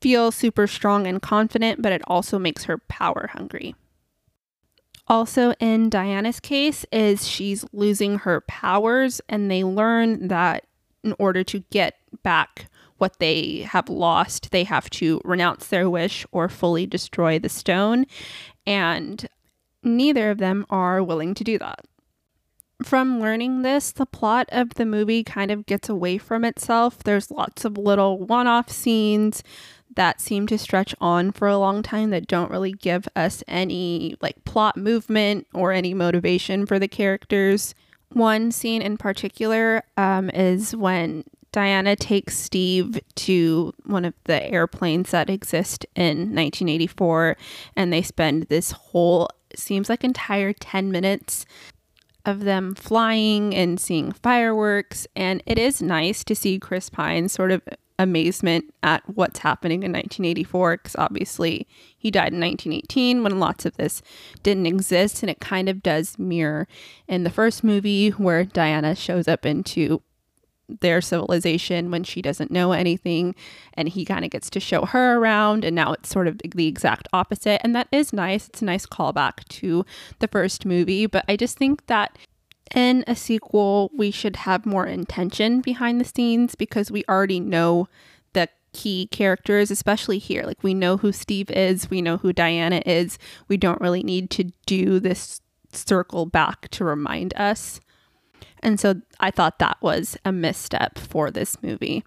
feel 0.00 0.30
super 0.30 0.68
strong 0.68 1.08
and 1.08 1.20
confident, 1.20 1.82
but 1.82 1.92
it 1.92 2.02
also 2.06 2.38
makes 2.38 2.64
her 2.64 2.78
power 2.78 3.28
hungry. 3.32 3.74
Also, 5.08 5.52
in 5.58 5.90
Diana's 5.90 6.38
case, 6.38 6.86
is 6.92 7.26
she's 7.26 7.64
losing 7.72 8.20
her 8.20 8.40
powers, 8.42 9.20
and 9.28 9.50
they 9.50 9.62
learn 9.64 10.28
that 10.28 10.64
in 11.02 11.14
order 11.18 11.42
to 11.44 11.58
get 11.70 11.96
back 12.22 12.70
what 12.98 13.18
they 13.18 13.58
have 13.62 13.88
lost, 13.88 14.52
they 14.52 14.64
have 14.64 14.88
to 14.88 15.20
renounce 15.24 15.66
their 15.66 15.90
wish 15.90 16.24
or 16.30 16.48
fully 16.48 16.86
destroy 16.86 17.38
the 17.38 17.48
stone. 17.48 18.06
And 18.66 19.28
neither 19.84 20.30
of 20.30 20.38
them 20.38 20.66
are 20.70 21.02
willing 21.02 21.34
to 21.34 21.44
do 21.44 21.58
that. 21.58 21.84
From 22.82 23.20
learning 23.20 23.62
this, 23.62 23.92
the 23.92 24.06
plot 24.06 24.48
of 24.50 24.74
the 24.74 24.84
movie 24.84 25.22
kind 25.22 25.50
of 25.50 25.64
gets 25.66 25.88
away 25.88 26.18
from 26.18 26.44
itself. 26.44 26.98
There's 26.98 27.30
lots 27.30 27.64
of 27.64 27.78
little 27.78 28.18
one 28.18 28.46
off 28.46 28.70
scenes 28.70 29.42
that 29.94 30.20
seem 30.20 30.46
to 30.48 30.58
stretch 30.58 30.94
on 31.00 31.30
for 31.30 31.46
a 31.46 31.58
long 31.58 31.82
time 31.82 32.10
that 32.10 32.26
don't 32.26 32.50
really 32.50 32.72
give 32.72 33.08
us 33.14 33.44
any 33.46 34.16
like 34.20 34.44
plot 34.44 34.76
movement 34.76 35.46
or 35.54 35.72
any 35.72 35.94
motivation 35.94 36.66
for 36.66 36.78
the 36.78 36.88
characters. 36.88 37.74
One 38.12 38.50
scene 38.50 38.82
in 38.82 38.96
particular 38.96 39.84
um, 39.96 40.30
is 40.30 40.74
when 40.74 41.24
Diana 41.52 41.94
takes 41.94 42.36
Steve 42.36 43.00
to 43.14 43.72
one 43.84 44.04
of 44.04 44.14
the 44.24 44.42
airplanes 44.42 45.12
that 45.12 45.30
exist 45.30 45.86
in 45.94 46.34
1984, 46.34 47.36
and 47.76 47.92
they 47.92 48.02
spend 48.02 48.44
this 48.44 48.72
whole 48.72 49.28
seems 49.58 49.88
like 49.88 50.04
entire 50.04 50.52
10 50.52 50.90
minutes 50.90 51.46
of 52.24 52.40
them 52.40 52.74
flying 52.74 53.54
and 53.54 53.78
seeing 53.78 54.12
fireworks. 54.12 55.06
And 55.14 55.42
it 55.46 55.58
is 55.58 55.82
nice 55.82 56.24
to 56.24 56.34
see 56.34 56.58
Chris 56.58 56.88
Pine's 56.88 57.32
sort 57.32 57.52
of 57.52 57.62
amazement 57.98 58.74
at 58.82 59.02
what's 59.08 59.40
happening 59.40 59.82
in 59.82 59.92
1984 59.92 60.78
because 60.78 60.96
obviously 60.96 61.66
he 61.96 62.10
died 62.10 62.32
in 62.32 62.40
1918 62.40 63.22
when 63.22 63.38
lots 63.38 63.64
of 63.64 63.76
this 63.76 64.02
didn't 64.42 64.66
exist 64.66 65.22
and 65.22 65.30
it 65.30 65.40
kind 65.40 65.68
of 65.68 65.82
does 65.82 66.18
mirror 66.18 66.66
in 67.06 67.22
the 67.22 67.30
first 67.30 67.62
movie 67.62 68.10
where 68.10 68.44
Diana 68.44 68.96
shows 68.96 69.28
up 69.28 69.46
into 69.46 70.02
their 70.68 71.00
civilization 71.00 71.90
when 71.90 72.04
she 72.04 72.22
doesn't 72.22 72.50
know 72.50 72.72
anything 72.72 73.34
and 73.74 73.88
he 73.88 74.04
kind 74.04 74.24
of 74.24 74.30
gets 74.30 74.48
to 74.50 74.60
show 74.60 74.86
her 74.86 75.18
around 75.18 75.64
and 75.64 75.76
now 75.76 75.92
it's 75.92 76.08
sort 76.08 76.26
of 76.26 76.40
the 76.54 76.66
exact 76.66 77.06
opposite 77.12 77.60
and 77.62 77.74
that 77.74 77.88
is 77.92 78.12
nice. 78.12 78.48
It's 78.48 78.62
a 78.62 78.64
nice 78.64 78.86
callback 78.86 79.46
to 79.48 79.84
the 80.18 80.28
first 80.28 80.64
movie 80.64 81.06
but 81.06 81.24
i 81.28 81.36
just 81.36 81.58
think 81.58 81.86
that 81.86 82.16
in 82.74 83.04
a 83.06 83.14
sequel 83.14 83.90
we 83.96 84.10
should 84.10 84.36
have 84.36 84.66
more 84.66 84.86
intention 84.86 85.60
behind 85.60 86.00
the 86.00 86.04
scenes 86.04 86.54
because 86.54 86.90
we 86.90 87.04
already 87.08 87.40
know 87.40 87.88
the 88.32 88.48
key 88.72 89.06
characters 89.10 89.70
especially 89.70 90.18
here. 90.18 90.42
Like 90.44 90.62
we 90.62 90.74
know 90.74 90.96
who 90.96 91.12
steve 91.12 91.50
is 91.50 91.90
we 91.90 92.02
know 92.02 92.16
who 92.16 92.32
diana 92.32 92.82
is. 92.86 93.18
We 93.48 93.56
don't 93.56 93.80
really 93.80 94.02
need 94.02 94.30
to 94.30 94.44
do 94.66 94.98
this 94.98 95.40
circle 95.72 96.26
back 96.26 96.68
to 96.70 96.84
remind 96.84 97.34
us 97.34 97.80
and 98.64 98.80
so 98.80 99.02
I 99.20 99.30
thought 99.30 99.58
that 99.58 99.76
was 99.80 100.16
a 100.24 100.32
misstep 100.32 100.98
for 100.98 101.30
this 101.30 101.62
movie. 101.62 102.04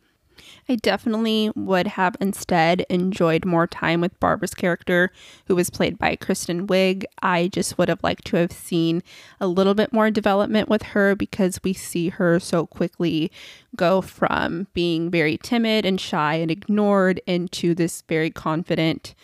I 0.69 0.75
definitely 0.75 1.51
would 1.55 1.87
have 1.87 2.17
instead 2.19 2.85
enjoyed 2.89 3.45
more 3.45 3.67
time 3.67 4.01
with 4.01 4.19
Barbara's 4.19 4.53
character, 4.53 5.11
who 5.45 5.55
was 5.55 5.69
played 5.69 5.97
by 5.97 6.15
Kristen 6.15 6.67
Wiig. 6.67 7.05
I 7.21 7.47
just 7.47 7.77
would 7.77 7.87
have 7.89 8.03
liked 8.03 8.25
to 8.25 8.37
have 8.37 8.51
seen 8.51 9.01
a 9.39 9.47
little 9.47 9.73
bit 9.73 9.93
more 9.93 10.11
development 10.11 10.67
with 10.67 10.83
her 10.83 11.15
because 11.15 11.59
we 11.63 11.73
see 11.73 12.09
her 12.09 12.39
so 12.39 12.65
quickly 12.65 13.31
go 13.75 14.01
from 14.01 14.67
being 14.73 15.09
very 15.09 15.37
timid 15.37 15.85
and 15.85 16.01
shy 16.01 16.35
and 16.35 16.51
ignored 16.51 17.21
into 17.25 17.73
this 17.73 18.03
very 18.09 18.29
confident, 18.29 19.15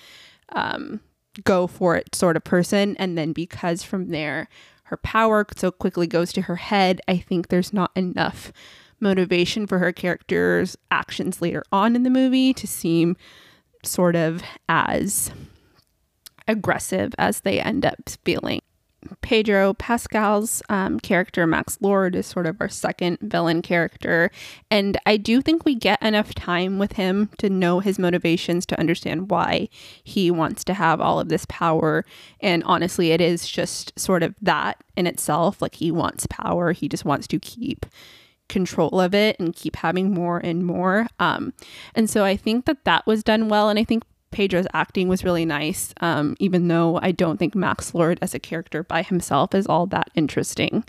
um, 0.50 1.02
go 1.44 1.68
for 1.68 1.96
it 1.98 2.16
sort 2.16 2.38
of 2.38 2.44
person. 2.44 2.96
And 2.98 3.18
then 3.18 3.34
because 3.34 3.84
from 3.84 4.10
there, 4.10 4.48
her 4.84 4.98
power 4.98 5.46
so 5.56 5.72
quickly 5.72 6.08
goes 6.08 6.34
to 6.34 6.44
her 6.44 6.58
head, 6.58 7.02
I 7.08 7.18
think 7.18 7.48
there's 7.48 7.74
not 7.74 7.92
enough 7.96 8.52
motivation 9.00 9.68
for 9.68 9.80
her 9.80 9.92
character's 9.92 10.78
actions 10.92 11.42
later 11.42 11.64
on 11.72 11.96
in 11.96 12.04
the 12.04 12.10
movie 12.10 12.54
to 12.54 12.68
seem 12.68 13.18
sort 13.84 14.16
of 14.16 14.44
as 14.70 15.32
aggressive 16.48 17.14
as 17.18 17.42
they 17.42 17.60
end 17.60 17.86
up 17.86 17.98
feeling. 18.24 18.62
Pedro 19.22 19.74
Pascal's 19.74 20.62
um, 20.70 21.00
character, 21.00 21.46
Max 21.48 21.78
Lord, 21.82 22.16
is 22.16 22.26
sort 22.26 22.46
of 22.46 22.58
our 22.60 22.70
second 22.70 23.18
villain 23.22 23.62
character. 23.62 24.32
And 24.70 24.98
I 25.06 25.18
do 25.18 25.42
think 25.42 25.66
we 25.66 25.76
get 25.76 26.02
enough 26.02 26.34
time 26.34 26.80
with 26.80 26.94
him 26.94 27.30
to 27.40 27.50
know 27.50 27.80
his 27.80 28.00
motivations, 28.00 28.66
to 28.68 28.80
understand 28.80 29.30
why 29.30 29.70
he 30.04 30.32
wants 30.32 30.64
to 30.66 30.74
have 30.74 31.02
all 31.02 31.20
of 31.20 31.30
this 31.30 31.46
power. 31.50 32.06
And 32.40 32.64
honestly, 32.66 33.12
it 33.12 33.22
is 33.22 33.48
just 33.48 33.98
sort 34.00 34.24
of 34.24 34.36
that 34.42 34.84
in 34.96 35.08
itself. 35.08 35.62
Like 35.62 35.76
he 35.76 35.92
wants 35.92 36.28
power, 36.28 36.72
he 36.72 36.88
just 36.88 37.06
wants 37.06 37.28
to 37.28 37.40
keep 37.40 37.86
control 38.50 39.00
of 39.00 39.16
it 39.16 39.40
and 39.40 39.56
keep 39.56 39.76
having 39.78 40.14
more 40.14 40.38
and 40.38 40.66
more. 40.66 41.08
Um, 41.20 41.54
and 41.96 42.10
so 42.10 42.24
I 42.24 42.36
think 42.38 42.66
that 42.66 42.84
that 42.86 43.06
was 43.08 43.24
done 43.24 43.50
well. 43.50 43.70
And 43.70 43.80
I 43.80 43.84
think 43.84 44.04
Pedro's 44.34 44.68
acting 44.74 45.08
was 45.08 45.24
really 45.24 45.46
nice, 45.46 45.94
um, 46.02 46.36
even 46.40 46.68
though 46.68 47.00
I 47.02 47.12
don't 47.12 47.38
think 47.38 47.56
Max 47.56 47.94
Lord 47.94 48.20
as 48.22 48.34
a 48.34 48.40
character 48.40 48.84
by 48.84 49.04
himself 49.04 49.56
is 49.56 49.68
all 49.68 49.86
that 49.88 50.10
interesting. 50.16 50.84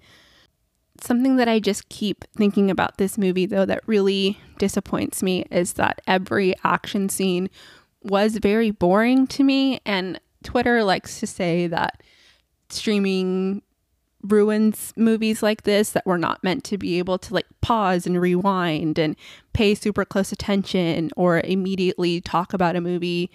Something 1.01 1.37
that 1.37 1.49
I 1.49 1.61
just 1.61 1.89
keep 1.89 2.25
thinking 2.37 2.71
about 2.71 2.99
this 2.99 3.19
movie, 3.19 3.47
though, 3.47 3.67
that 3.67 3.87
really 3.87 4.39
disappoints 4.59 5.23
me 5.23 5.45
is 5.51 5.75
that 5.75 6.01
every 6.07 6.55
action 6.65 7.09
scene 7.09 7.51
was 8.03 8.37
very 8.39 8.71
boring 8.71 9.27
to 9.29 9.45
me. 9.45 9.81
And 9.85 10.21
Twitter 10.43 10.83
likes 10.83 11.21
to 11.21 11.27
say 11.27 11.67
that 11.67 12.03
streaming 12.71 13.63
ruins 14.25 14.93
movies 14.97 15.43
like 15.43 15.63
this 15.63 15.91
that 15.91 16.07
we're 16.07 16.17
not 16.17 16.43
meant 16.43 16.65
to 16.65 16.79
be 16.79 16.99
able 16.99 17.19
to 17.19 17.35
like 17.35 17.47
pause 17.61 18.07
and 18.07 18.21
rewind 18.21 18.99
and 18.99 19.17
pay 19.53 19.75
super 19.75 20.05
close 20.05 20.33
attention 20.33 21.11
or 21.17 21.41
immediately 21.41 22.21
talk 22.21 22.53
about 22.53 22.77
a 22.77 22.81
movie 22.81 23.31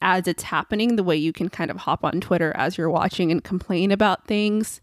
as 0.00 0.26
it's 0.26 0.42
happening 0.42 0.96
the 0.96 1.04
way 1.04 1.16
you 1.16 1.32
can 1.32 1.48
kind 1.48 1.70
of 1.70 1.78
hop 1.78 2.04
on 2.04 2.20
Twitter 2.20 2.52
as 2.56 2.76
you're 2.76 2.90
watching 2.90 3.30
and 3.30 3.44
complain 3.44 3.90
about 3.92 4.26
things. 4.26 4.80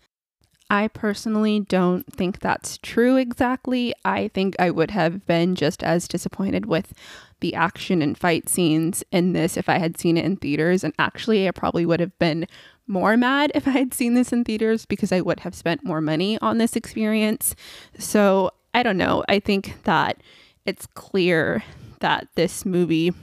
I 0.69 0.87
personally 0.87 1.61
don't 1.61 2.05
think 2.13 2.39
that's 2.39 2.77
true 2.77 3.17
exactly. 3.17 3.93
I 4.05 4.27
think 4.29 4.55
I 4.59 4.69
would 4.69 4.91
have 4.91 5.25
been 5.25 5.55
just 5.55 5.83
as 5.83 6.07
disappointed 6.07 6.67
with 6.67 6.93
the 7.39 7.55
action 7.55 8.01
and 8.01 8.17
fight 8.17 8.47
scenes 8.49 9.03
in 9.11 9.33
this 9.33 9.57
if 9.57 9.67
I 9.67 9.79
had 9.79 9.97
seen 9.97 10.17
it 10.17 10.25
in 10.25 10.37
theaters. 10.37 10.83
And 10.83 10.93
actually, 10.99 11.47
I 11.47 11.51
probably 11.51 11.85
would 11.85 11.99
have 11.99 12.17
been 12.19 12.47
more 12.85 13.17
mad 13.17 13.51
if 13.55 13.67
I 13.67 13.71
had 13.71 13.93
seen 13.93 14.13
this 14.13 14.31
in 14.31 14.43
theaters 14.43 14.85
because 14.85 15.11
I 15.11 15.21
would 15.21 15.39
have 15.41 15.55
spent 15.55 15.83
more 15.83 16.01
money 16.01 16.37
on 16.39 16.59
this 16.59 16.75
experience. 16.75 17.55
So 17.97 18.51
I 18.73 18.83
don't 18.83 18.97
know. 18.97 19.23
I 19.27 19.39
think 19.39 19.83
that 19.83 20.21
it's 20.65 20.85
clear 20.85 21.63
that 21.99 22.27
this 22.35 22.65
movie 22.65 23.13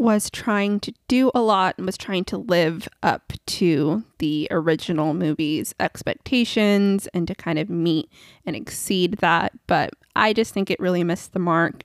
was 0.00 0.30
trying 0.30 0.80
to 0.80 0.92
do 1.08 1.30
a 1.34 1.40
lot 1.40 1.74
and 1.76 1.86
was 1.86 1.98
trying 1.98 2.24
to 2.24 2.38
live 2.38 2.88
up 3.02 3.32
to 3.46 4.04
the 4.18 4.48
original 4.50 5.14
movie's 5.14 5.74
expectations 5.80 7.06
and 7.08 7.26
to 7.28 7.34
kind 7.34 7.58
of 7.58 7.68
meet 7.68 8.10
and 8.46 8.54
exceed 8.54 9.18
that. 9.18 9.52
But 9.66 9.90
I 10.14 10.32
just 10.32 10.54
think 10.54 10.70
it 10.70 10.80
really 10.80 11.04
missed 11.04 11.32
the 11.32 11.38
mark. 11.38 11.84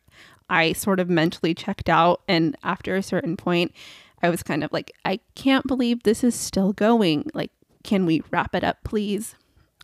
I 0.49 0.73
sort 0.73 0.99
of 0.99 1.09
mentally 1.09 1.53
checked 1.53 1.89
out, 1.89 2.21
and 2.27 2.55
after 2.63 2.95
a 2.95 3.03
certain 3.03 3.37
point, 3.37 3.73
I 4.21 4.29
was 4.29 4.43
kind 4.43 4.63
of 4.63 4.71
like, 4.71 4.91
I 5.03 5.19
can't 5.35 5.65
believe 5.65 6.03
this 6.03 6.23
is 6.23 6.35
still 6.35 6.73
going. 6.73 7.29
Like, 7.33 7.51
can 7.83 8.05
we 8.05 8.21
wrap 8.31 8.53
it 8.53 8.63
up, 8.63 8.83
please? 8.83 9.35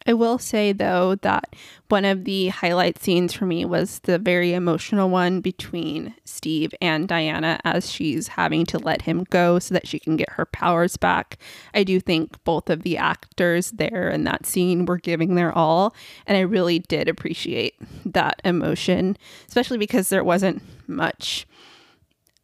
I 0.06 0.14
will 0.14 0.38
say 0.38 0.72
though 0.72 1.16
that 1.16 1.56
one 1.90 2.06
of 2.06 2.24
the 2.24 2.50
highlight 2.50 3.00
scenes 3.00 3.34
for 3.34 3.46
me 3.46 3.66
was 3.66 4.00
the 4.00 4.18
very 4.20 4.54
emotional 4.54 5.10
one 5.10 5.42
between 5.42 6.16
Steve 6.24 6.74
and 6.82 7.08
Diana 7.08 7.60
as 7.64 7.92
she's 7.92 8.30
having 8.30 8.66
to 8.68 8.78
let 8.78 9.04
him 9.04 9.26
go 9.30 9.60
so 9.60 9.74
that 9.74 9.88
she 9.88 10.00
can 10.00 10.16
get 10.16 10.32
her 10.32 10.46
powers 10.46 10.98
back. 10.98 11.38
I 11.74 11.84
do 11.84 12.00
think 12.00 12.44
both 12.44 12.70
of 12.70 12.84
the 12.84 12.98
actors 12.98 13.72
there 13.72 14.10
in 14.10 14.24
that 14.26 14.46
scene 14.46 14.86
were 14.86 14.98
giving 14.98 15.36
their 15.36 15.52
all, 15.52 15.96
and 16.26 16.38
I 16.38 16.42
really 16.42 16.80
did 16.80 17.10
appreciate 17.10 17.76
that 18.06 18.42
emotion, 18.46 19.18
especially 19.48 19.78
because 19.78 20.10
there 20.10 20.24
wasn't 20.24 20.62
much 20.88 21.48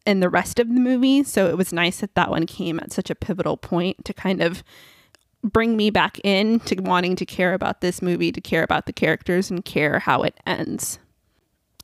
in 0.04 0.20
the 0.20 0.30
rest 0.30 0.58
of 0.58 0.68
the 0.68 0.80
movie. 0.80 1.24
So 1.24 1.48
it 1.48 1.56
was 1.56 1.72
nice 1.72 1.98
that 2.00 2.14
that 2.14 2.30
one 2.30 2.46
came 2.46 2.78
at 2.80 2.92
such 2.92 3.10
a 3.10 3.14
pivotal 3.14 3.56
point 3.56 4.04
to 4.04 4.14
kind 4.14 4.40
of 4.40 4.62
bring 5.52 5.76
me 5.76 5.90
back 5.90 6.18
in 6.24 6.60
to 6.60 6.76
wanting 6.80 7.16
to 7.16 7.26
care 7.26 7.54
about 7.54 7.80
this 7.80 8.02
movie, 8.02 8.32
to 8.32 8.40
care 8.40 8.62
about 8.62 8.86
the 8.86 8.92
characters 8.92 9.50
and 9.50 9.64
care 9.64 10.00
how 10.00 10.22
it 10.22 10.38
ends. 10.46 10.98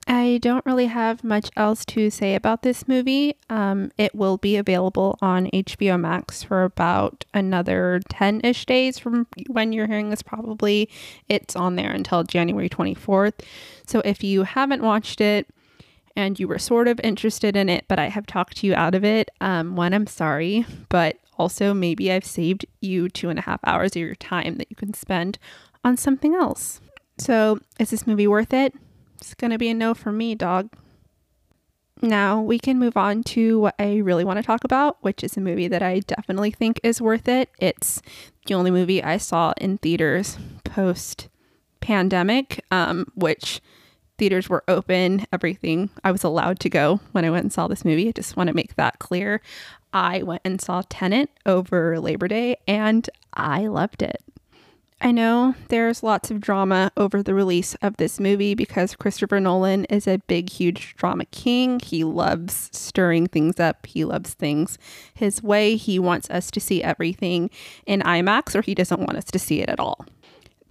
I 0.06 0.40
don't 0.42 0.66
really 0.66 0.86
have 0.86 1.22
much 1.22 1.50
else 1.56 1.84
to 1.86 2.10
say 2.10 2.34
about 2.34 2.62
this 2.62 2.88
movie. 2.88 3.36
Um, 3.48 3.92
it 3.96 4.14
will 4.14 4.36
be 4.36 4.56
available 4.56 5.16
on 5.22 5.46
HBO 5.52 5.98
Max 5.98 6.42
for 6.42 6.64
about 6.64 7.24
another 7.32 8.00
10 8.08 8.40
ish 8.42 8.66
days 8.66 8.98
from 8.98 9.28
when 9.46 9.72
you're 9.72 9.86
hearing 9.86 10.10
this, 10.10 10.22
probably. 10.22 10.88
It's 11.28 11.54
on 11.54 11.76
there 11.76 11.92
until 11.92 12.24
January 12.24 12.68
24th. 12.68 13.44
So 13.86 14.02
if 14.04 14.24
you 14.24 14.42
haven't 14.42 14.82
watched 14.82 15.20
it, 15.20 15.48
and 16.14 16.38
you 16.38 16.46
were 16.46 16.58
sort 16.58 16.88
of 16.88 17.00
interested 17.02 17.56
in 17.56 17.70
it, 17.70 17.86
but 17.88 17.98
I 17.98 18.08
have 18.08 18.26
talked 18.26 18.62
you 18.62 18.74
out 18.74 18.94
of 18.94 19.02
it. 19.02 19.30
Um, 19.40 19.76
one, 19.76 19.94
I'm 19.94 20.06
sorry, 20.06 20.66
but 20.90 21.16
also 21.38 21.74
maybe 21.74 22.12
I've 22.12 22.24
saved 22.24 22.66
you 22.80 23.08
two 23.08 23.28
and 23.28 23.38
a 23.38 23.42
half 23.42 23.60
hours 23.64 23.96
of 23.96 24.02
your 24.02 24.14
time 24.14 24.56
that 24.56 24.70
you 24.70 24.76
can 24.76 24.94
spend 24.94 25.38
on 25.84 25.96
something 25.96 26.34
else. 26.34 26.80
So, 27.18 27.60
is 27.78 27.90
this 27.90 28.06
movie 28.06 28.26
worth 28.26 28.52
it? 28.52 28.74
It's 29.20 29.34
gonna 29.34 29.58
be 29.58 29.68
a 29.68 29.74
no 29.74 29.94
for 29.94 30.12
me, 30.12 30.34
dog. 30.34 30.70
Now 32.00 32.40
we 32.40 32.58
can 32.58 32.80
move 32.80 32.96
on 32.96 33.22
to 33.24 33.60
what 33.60 33.76
I 33.78 33.98
really 33.98 34.24
want 34.24 34.38
to 34.38 34.42
talk 34.42 34.64
about, 34.64 34.96
which 35.02 35.22
is 35.22 35.36
a 35.36 35.40
movie 35.40 35.68
that 35.68 35.82
I 35.82 36.00
definitely 36.00 36.50
think 36.50 36.80
is 36.82 37.00
worth 37.00 37.28
it. 37.28 37.48
It's 37.58 38.02
the 38.46 38.54
only 38.54 38.72
movie 38.72 39.02
I 39.02 39.18
saw 39.18 39.52
in 39.58 39.78
theaters 39.78 40.36
post 40.64 41.28
pandemic, 41.80 42.64
um, 42.72 43.06
which 43.14 43.60
theaters 44.18 44.48
were 44.48 44.64
open, 44.66 45.26
everything. 45.32 45.90
I 46.02 46.10
was 46.10 46.24
allowed 46.24 46.58
to 46.60 46.70
go 46.70 47.00
when 47.12 47.24
I 47.24 47.30
went 47.30 47.44
and 47.44 47.52
saw 47.52 47.68
this 47.68 47.84
movie. 47.84 48.08
I 48.08 48.12
just 48.12 48.36
want 48.36 48.48
to 48.48 48.54
make 48.54 48.74
that 48.74 48.98
clear. 48.98 49.40
I 49.92 50.22
went 50.22 50.42
and 50.44 50.60
saw 50.60 50.82
Tenet 50.88 51.30
over 51.46 51.98
Labor 52.00 52.28
Day 52.28 52.56
and 52.66 53.08
I 53.34 53.66
loved 53.66 54.02
it. 54.02 54.22
I 55.04 55.10
know 55.10 55.56
there's 55.68 56.04
lots 56.04 56.30
of 56.30 56.40
drama 56.40 56.92
over 56.96 57.24
the 57.24 57.34
release 57.34 57.74
of 57.82 57.96
this 57.96 58.20
movie 58.20 58.54
because 58.54 58.94
Christopher 58.94 59.40
Nolan 59.40 59.84
is 59.86 60.06
a 60.06 60.18
big, 60.28 60.48
huge 60.48 60.94
drama 60.96 61.24
king. 61.26 61.80
He 61.80 62.04
loves 62.04 62.70
stirring 62.72 63.26
things 63.26 63.58
up, 63.58 63.86
he 63.86 64.04
loves 64.04 64.34
things 64.34 64.78
his 65.12 65.42
way. 65.42 65.74
He 65.74 65.98
wants 65.98 66.30
us 66.30 66.52
to 66.52 66.60
see 66.60 66.84
everything 66.84 67.50
in 67.84 68.00
IMAX 68.02 68.54
or 68.54 68.62
he 68.62 68.76
doesn't 68.76 69.00
want 69.00 69.16
us 69.16 69.24
to 69.24 69.40
see 69.40 69.60
it 69.60 69.68
at 69.68 69.80
all 69.80 70.06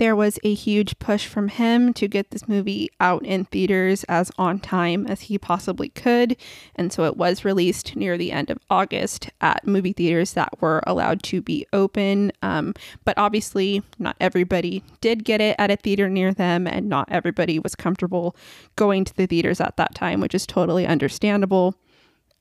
there 0.01 0.15
was 0.15 0.39
a 0.43 0.55
huge 0.55 0.97
push 0.97 1.27
from 1.27 1.47
him 1.47 1.93
to 1.93 2.07
get 2.07 2.31
this 2.31 2.47
movie 2.47 2.89
out 2.99 3.23
in 3.23 3.45
theaters 3.45 4.03
as 4.05 4.31
on 4.35 4.59
time 4.59 5.05
as 5.05 5.21
he 5.21 5.37
possibly 5.37 5.89
could. 5.89 6.35
And 6.75 6.91
so 6.91 7.03
it 7.03 7.17
was 7.17 7.45
released 7.45 7.95
near 7.95 8.17
the 8.17 8.31
end 8.31 8.49
of 8.49 8.57
August 8.67 9.29
at 9.41 9.67
movie 9.67 9.93
theaters 9.93 10.33
that 10.33 10.59
were 10.59 10.81
allowed 10.87 11.21
to 11.25 11.39
be 11.39 11.67
open. 11.71 12.31
Um, 12.41 12.73
but 13.05 13.15
obviously, 13.19 13.83
not 13.99 14.15
everybody 14.19 14.83
did 15.01 15.23
get 15.23 15.39
it 15.39 15.55
at 15.59 15.69
a 15.69 15.75
theater 15.75 16.09
near 16.09 16.33
them, 16.33 16.65
and 16.65 16.89
not 16.89 17.07
everybody 17.11 17.59
was 17.59 17.75
comfortable 17.75 18.35
going 18.75 19.05
to 19.05 19.15
the 19.15 19.27
theaters 19.27 19.61
at 19.61 19.77
that 19.77 19.93
time, 19.93 20.19
which 20.19 20.33
is 20.33 20.47
totally 20.47 20.87
understandable. 20.87 21.75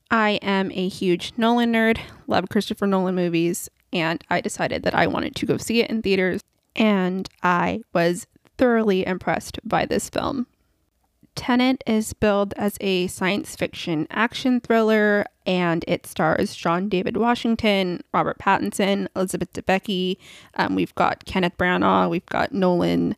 I 0.09 0.39
am 0.41 0.71
a 0.71 0.87
huge 0.87 1.33
Nolan 1.37 1.73
nerd, 1.73 1.99
love 2.25 2.49
Christopher 2.49 2.87
Nolan 2.87 3.13
movies, 3.13 3.69
and 3.93 4.23
I 4.31 4.41
decided 4.41 4.81
that 4.81 4.95
I 4.95 5.05
wanted 5.05 5.35
to 5.35 5.45
go 5.45 5.57
see 5.57 5.81
it 5.81 5.91
in 5.91 6.01
theaters 6.01 6.41
and 6.75 7.29
I 7.43 7.81
was 7.93 8.27
thoroughly 8.57 9.05
impressed 9.05 9.59
by 9.63 9.85
this 9.85 10.09
film. 10.09 10.47
Tenet 11.35 11.81
is 11.87 12.13
billed 12.13 12.53
as 12.57 12.77
a 12.81 13.07
science 13.07 13.55
fiction 13.55 14.05
action 14.09 14.59
thriller, 14.59 15.25
and 15.45 15.85
it 15.87 16.05
stars 16.05 16.55
John 16.55 16.89
David 16.89 17.15
Washington, 17.17 18.03
Robert 18.13 18.37
Pattinson, 18.37 19.07
Elizabeth 19.15 19.53
Debicki. 19.53 20.17
Um, 20.55 20.75
we've 20.75 20.93
got 20.95 21.25
Kenneth 21.25 21.57
Branagh, 21.57 22.09
we've 22.09 22.25
got 22.25 22.51
Nolan, 22.51 23.15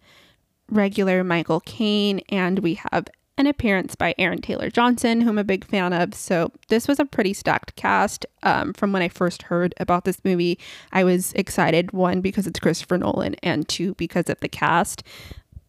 regular 0.69 1.24
Michael 1.24 1.60
Caine, 1.62 2.19
and 2.29 2.60
we 2.60 2.79
have 2.91 3.07
an 3.37 3.47
appearance 3.47 3.95
by 3.95 4.13
Aaron 4.17 4.41
Taylor 4.41 4.69
Johnson, 4.69 5.21
who 5.21 5.29
I'm 5.29 5.37
a 5.37 5.43
big 5.43 5.65
fan 5.65 5.93
of. 5.93 6.13
So 6.13 6.51
this 6.67 6.87
was 6.87 6.99
a 6.99 7.05
pretty 7.05 7.33
stacked 7.33 7.75
cast. 7.75 8.25
Um, 8.43 8.73
from 8.73 8.91
when 8.91 9.01
I 9.01 9.09
first 9.09 9.43
heard 9.43 9.73
about 9.79 10.05
this 10.05 10.23
movie, 10.23 10.59
I 10.91 11.03
was 11.03 11.33
excited. 11.33 11.91
One 11.91 12.21
because 12.21 12.45
it's 12.45 12.59
Christopher 12.59 12.97
Nolan, 12.97 13.35
and 13.41 13.67
two 13.67 13.95
because 13.95 14.29
of 14.29 14.39
the 14.39 14.49
cast. 14.49 15.03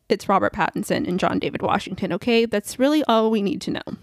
It's 0.09 0.29
Robert 0.29 0.53
Pattinson 0.53 1.09
and 1.09 1.19
John 1.19 1.39
David 1.39 1.63
Washington. 1.63 2.13
Okay, 2.13 2.45
that's 2.45 2.79
really 2.79 3.03
all 3.05 3.31
we 3.31 3.41
need 3.41 3.63
to 3.63 3.71
know. 3.71 3.97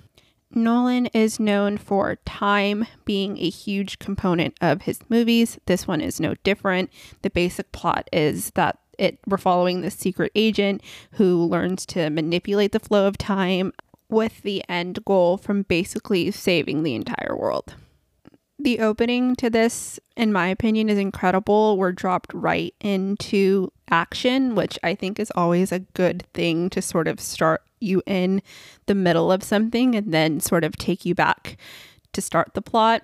Nolan 0.53 1.05
is 1.07 1.39
known 1.39 1.77
for 1.77 2.17
time 2.25 2.85
being 3.05 3.37
a 3.37 3.49
huge 3.49 3.99
component 3.99 4.55
of 4.59 4.81
his 4.81 4.99
movies. 5.07 5.57
This 5.65 5.87
one 5.87 6.01
is 6.01 6.19
no 6.19 6.33
different. 6.43 6.89
The 7.21 7.29
basic 7.29 7.71
plot 7.71 8.09
is 8.11 8.51
that 8.51 8.79
it 9.01 9.19
we're 9.27 9.37
following 9.37 9.81
this 9.81 9.95
secret 9.95 10.31
agent 10.35 10.81
who 11.13 11.45
learns 11.45 11.85
to 11.87 12.09
manipulate 12.09 12.71
the 12.71 12.79
flow 12.79 13.07
of 13.07 13.17
time 13.17 13.73
with 14.09 14.41
the 14.43 14.63
end 14.69 15.03
goal 15.05 15.37
from 15.37 15.63
basically 15.63 16.31
saving 16.31 16.83
the 16.83 16.95
entire 16.95 17.35
world. 17.35 17.75
The 18.59 18.79
opening 18.79 19.35
to 19.37 19.49
this, 19.49 19.99
in 20.15 20.31
my 20.31 20.47
opinion, 20.47 20.87
is 20.87 20.99
incredible. 20.99 21.77
We're 21.77 21.91
dropped 21.91 22.31
right 22.33 22.75
into 22.79 23.71
action, 23.89 24.53
which 24.53 24.77
I 24.83 24.93
think 24.93 25.19
is 25.19 25.31
always 25.33 25.71
a 25.71 25.79
good 25.79 26.25
thing 26.33 26.69
to 26.69 26.81
sort 26.81 27.07
of 27.07 27.19
start 27.19 27.63
you 27.79 28.03
in 28.05 28.43
the 28.85 28.93
middle 28.93 29.31
of 29.31 29.41
something 29.41 29.95
and 29.95 30.13
then 30.13 30.39
sort 30.39 30.63
of 30.63 30.77
take 30.77 31.05
you 31.05 31.15
back 31.15 31.57
to 32.13 32.21
start 32.21 32.53
the 32.53 32.61
plot 32.61 33.03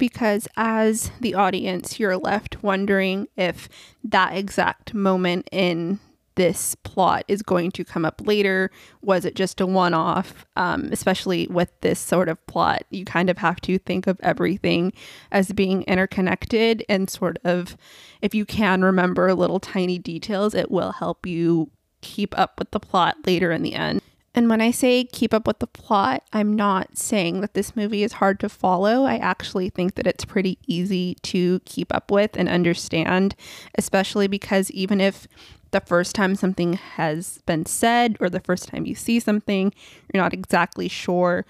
because 0.00 0.48
as 0.56 1.12
the 1.20 1.34
audience, 1.34 2.00
you're 2.00 2.16
left 2.16 2.62
wondering 2.62 3.28
if 3.36 3.68
that 4.02 4.34
exact 4.34 4.94
moment 4.94 5.46
in 5.52 6.00
this 6.36 6.74
plot 6.74 7.22
is 7.28 7.42
going 7.42 7.70
to 7.70 7.84
come 7.84 8.06
up 8.06 8.22
later. 8.24 8.70
Was 9.02 9.26
it 9.26 9.34
just 9.34 9.60
a 9.60 9.66
one 9.66 9.92
off? 9.92 10.46
Um, 10.56 10.88
especially 10.90 11.46
with 11.48 11.70
this 11.82 12.00
sort 12.00 12.30
of 12.30 12.44
plot, 12.46 12.84
you 12.88 13.04
kind 13.04 13.28
of 13.28 13.36
have 13.38 13.60
to 13.60 13.78
think 13.78 14.06
of 14.06 14.18
everything 14.22 14.94
as 15.30 15.52
being 15.52 15.82
interconnected 15.82 16.82
and 16.88 17.10
sort 17.10 17.38
of, 17.44 17.76
if 18.22 18.34
you 18.34 18.46
can 18.46 18.82
remember 18.82 19.34
little 19.34 19.60
tiny 19.60 19.98
details, 19.98 20.54
it 20.54 20.70
will 20.70 20.92
help 20.92 21.26
you 21.26 21.70
keep 22.00 22.36
up 22.38 22.58
with 22.58 22.70
the 22.70 22.80
plot 22.80 23.16
later 23.26 23.52
in 23.52 23.62
the 23.62 23.74
end. 23.74 24.00
And 24.34 24.48
when 24.48 24.60
I 24.60 24.70
say 24.70 25.04
keep 25.04 25.34
up 25.34 25.46
with 25.46 25.58
the 25.58 25.66
plot, 25.66 26.22
I'm 26.32 26.54
not 26.54 26.96
saying 26.96 27.40
that 27.40 27.54
this 27.54 27.74
movie 27.74 28.04
is 28.04 28.14
hard 28.14 28.38
to 28.40 28.48
follow. 28.48 29.04
I 29.04 29.16
actually 29.16 29.70
think 29.70 29.94
that 29.96 30.06
it's 30.06 30.24
pretty 30.24 30.58
easy 30.66 31.16
to 31.22 31.60
keep 31.64 31.92
up 31.92 32.10
with 32.10 32.36
and 32.36 32.48
understand, 32.48 33.34
especially 33.76 34.28
because 34.28 34.70
even 34.70 35.00
if 35.00 35.26
the 35.72 35.80
first 35.80 36.14
time 36.14 36.34
something 36.36 36.74
has 36.74 37.40
been 37.46 37.66
said 37.66 38.16
or 38.20 38.30
the 38.30 38.40
first 38.40 38.68
time 38.68 38.86
you 38.86 38.94
see 38.94 39.18
something, 39.18 39.72
you're 40.12 40.22
not 40.22 40.34
exactly 40.34 40.88
sure 40.88 41.44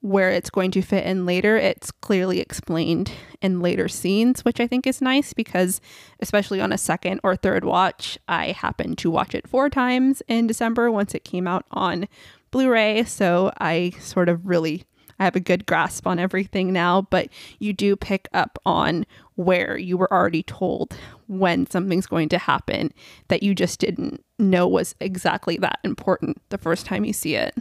where 0.00 0.30
it's 0.30 0.50
going 0.50 0.70
to 0.72 0.82
fit 0.82 1.04
in 1.04 1.26
later, 1.26 1.56
it's 1.56 1.90
clearly 1.90 2.40
explained 2.40 3.10
in 3.40 3.60
later 3.60 3.88
scenes, 3.88 4.44
which 4.44 4.60
I 4.60 4.66
think 4.66 4.86
is 4.86 5.00
nice 5.00 5.32
because, 5.32 5.80
especially 6.20 6.60
on 6.60 6.72
a 6.72 6.78
second 6.78 7.20
or 7.24 7.34
third 7.34 7.64
watch, 7.64 8.18
I 8.28 8.52
happened 8.52 8.98
to 8.98 9.10
watch 9.10 9.34
it 9.34 9.48
four 9.48 9.68
times 9.70 10.22
in 10.28 10.46
December 10.46 10.90
once 10.90 11.14
it 11.14 11.24
came 11.24 11.48
out 11.48 11.64
on 11.70 12.08
Blu 12.50 12.70
ray. 12.70 13.04
So 13.04 13.52
I 13.60 13.92
sort 14.00 14.28
of 14.28 14.46
really. 14.46 14.84
I 15.18 15.24
have 15.24 15.34
a 15.34 15.40
good 15.40 15.64
grasp 15.64 16.06
on 16.06 16.18
everything 16.18 16.74
now, 16.74 17.00
but 17.08 17.30
you 17.58 17.72
do 17.72 17.96
pick 17.96 18.28
up 18.34 18.58
on 18.66 19.06
where 19.34 19.78
you 19.78 19.96
were 19.96 20.12
already 20.12 20.42
told 20.42 20.94
when 21.26 21.66
something's 21.66 22.06
going 22.06 22.28
to 22.28 22.38
happen 22.38 22.92
that 23.28 23.42
you 23.42 23.54
just 23.54 23.80
didn't 23.80 24.22
know 24.38 24.68
was 24.68 24.94
exactly 25.00 25.56
that 25.56 25.78
important 25.84 26.42
the 26.50 26.58
first 26.58 26.84
time 26.84 27.02
you 27.06 27.14
see 27.14 27.34
it. 27.34 27.54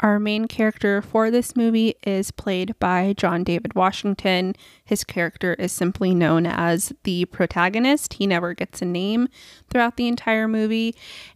Our 0.00 0.20
main 0.20 0.46
character 0.46 1.02
for 1.02 1.28
this 1.28 1.56
movie 1.56 1.96
is 2.04 2.30
played 2.30 2.78
by 2.78 3.14
John 3.16 3.42
David 3.42 3.74
Washington. 3.74 4.54
His 4.84 5.02
character 5.02 5.54
is 5.54 5.72
simply 5.72 6.14
known 6.14 6.46
as 6.46 6.92
the 7.02 7.24
protagonist. 7.24 8.14
He 8.14 8.26
never 8.26 8.54
gets 8.54 8.80
a 8.80 8.84
name 8.84 9.28
throughout 9.68 9.96
the 9.96 10.06
entire 10.06 10.46
movie. 10.46 10.94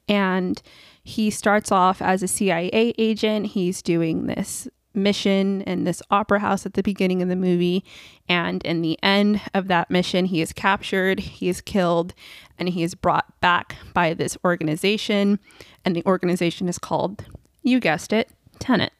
And 0.08 0.62
he 1.02 1.28
starts 1.30 1.72
off 1.72 2.00
as 2.00 2.22
a 2.22 2.28
CIA 2.28 2.94
agent. 2.98 3.46
He's 3.46 3.82
doing 3.82 4.26
this 4.26 4.68
mission 4.94 5.62
in 5.62 5.82
this 5.82 6.02
opera 6.10 6.38
house 6.38 6.64
at 6.64 6.74
the 6.74 6.82
beginning 6.84 7.20
of 7.20 7.28
the 7.28 7.34
movie. 7.34 7.84
And 8.28 8.62
in 8.64 8.82
the 8.82 8.96
end 9.02 9.40
of 9.54 9.66
that 9.68 9.90
mission, 9.90 10.26
he 10.26 10.40
is 10.40 10.52
captured, 10.52 11.18
he 11.18 11.48
is 11.48 11.60
killed, 11.60 12.14
and 12.58 12.68
he 12.68 12.84
is 12.84 12.94
brought 12.94 13.40
back 13.40 13.74
by 13.92 14.14
this 14.14 14.38
organization. 14.44 15.40
And 15.84 15.96
the 15.96 16.04
organization 16.06 16.68
is 16.68 16.78
called, 16.78 17.24
you 17.64 17.80
guessed 17.80 18.12
it, 18.12 18.30
Tenet. 18.62 18.92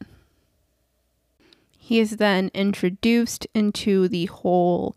He 1.79 2.01
is 2.01 2.17
then 2.17 2.51
introduced 2.53 3.47
into 3.55 4.09
the 4.09 4.27
whole 4.27 4.97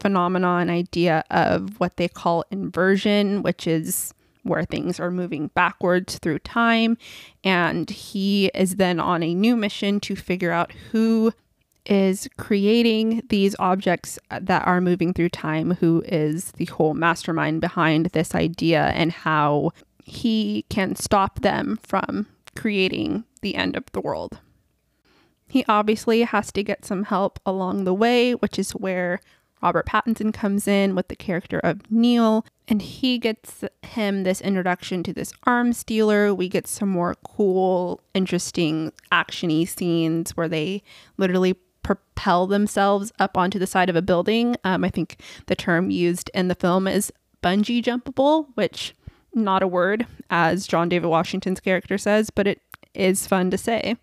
phenomenon 0.00 0.68
idea 0.68 1.24
of 1.30 1.80
what 1.80 1.96
they 1.96 2.06
call 2.06 2.44
inversion, 2.50 3.42
which 3.42 3.66
is 3.66 4.12
where 4.42 4.64
things 4.64 5.00
are 5.00 5.10
moving 5.10 5.48
backwards 5.48 6.18
through 6.18 6.40
time. 6.40 6.98
And 7.42 7.88
he 7.88 8.50
is 8.54 8.76
then 8.76 9.00
on 9.00 9.22
a 9.22 9.34
new 9.34 9.56
mission 9.56 9.98
to 10.00 10.14
figure 10.14 10.52
out 10.52 10.72
who 10.92 11.32
is 11.86 12.28
creating 12.36 13.22
these 13.30 13.56
objects 13.58 14.18
that 14.38 14.66
are 14.66 14.82
moving 14.82 15.14
through 15.14 15.30
time, 15.30 15.76
who 15.80 16.02
is 16.06 16.52
the 16.52 16.66
whole 16.66 16.92
mastermind 16.92 17.62
behind 17.62 18.06
this 18.06 18.34
idea, 18.34 18.88
and 18.88 19.10
how 19.10 19.70
he 20.04 20.66
can 20.68 20.96
stop 20.96 21.40
them 21.40 21.78
from 21.82 22.26
creating 22.54 23.24
the 23.46 23.54
end 23.54 23.76
of 23.76 23.84
the 23.92 24.00
world. 24.00 24.40
He 25.48 25.64
obviously 25.68 26.22
has 26.22 26.50
to 26.50 26.64
get 26.64 26.84
some 26.84 27.04
help 27.04 27.38
along 27.46 27.84
the 27.84 27.94
way, 27.94 28.34
which 28.34 28.58
is 28.58 28.72
where 28.72 29.20
Robert 29.62 29.86
Pattinson 29.86 30.34
comes 30.34 30.66
in 30.66 30.96
with 30.96 31.06
the 31.06 31.14
character 31.14 31.60
of 31.60 31.88
Neil, 31.88 32.44
and 32.66 32.82
he 32.82 33.18
gets 33.18 33.62
him 33.84 34.24
this 34.24 34.40
introduction 34.40 35.04
to 35.04 35.12
this 35.12 35.32
arms 35.44 35.84
dealer. 35.84 36.34
We 36.34 36.48
get 36.48 36.66
some 36.66 36.88
more 36.88 37.14
cool, 37.24 38.00
interesting, 38.14 38.92
actiony 39.12 39.68
scenes 39.68 40.36
where 40.36 40.48
they 40.48 40.82
literally 41.16 41.54
propel 41.84 42.48
themselves 42.48 43.12
up 43.20 43.38
onto 43.38 43.60
the 43.60 43.66
side 43.68 43.88
of 43.88 43.94
a 43.94 44.02
building. 44.02 44.56
Um, 44.64 44.82
I 44.82 44.88
think 44.88 45.20
the 45.46 45.54
term 45.54 45.92
used 45.92 46.32
in 46.34 46.48
the 46.48 46.56
film 46.56 46.88
is 46.88 47.12
bungee 47.44 47.80
jumpable, 47.80 48.48
which 48.54 48.92
not 49.36 49.62
a 49.62 49.68
word, 49.68 50.06
as 50.30 50.66
John 50.66 50.88
David 50.88 51.08
Washington's 51.08 51.60
character 51.60 51.98
says, 51.98 52.30
but 52.30 52.46
it 52.46 52.60
is 52.96 53.26
fun 53.26 53.50
to 53.50 53.58
say. 53.58 53.96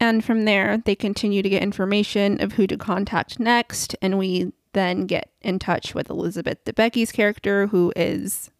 And 0.00 0.24
from 0.24 0.44
there, 0.44 0.78
they 0.78 0.94
continue 0.94 1.42
to 1.42 1.48
get 1.48 1.62
information 1.62 2.40
of 2.40 2.52
who 2.52 2.66
to 2.68 2.76
contact 2.76 3.40
next, 3.40 3.96
and 4.00 4.16
we 4.16 4.52
then 4.72 5.06
get 5.06 5.30
in 5.42 5.58
touch 5.58 5.94
with 5.94 6.08
Elizabeth 6.08 6.64
Debicki's 6.64 7.10
character, 7.10 7.66
who 7.66 7.92
is 7.96 8.50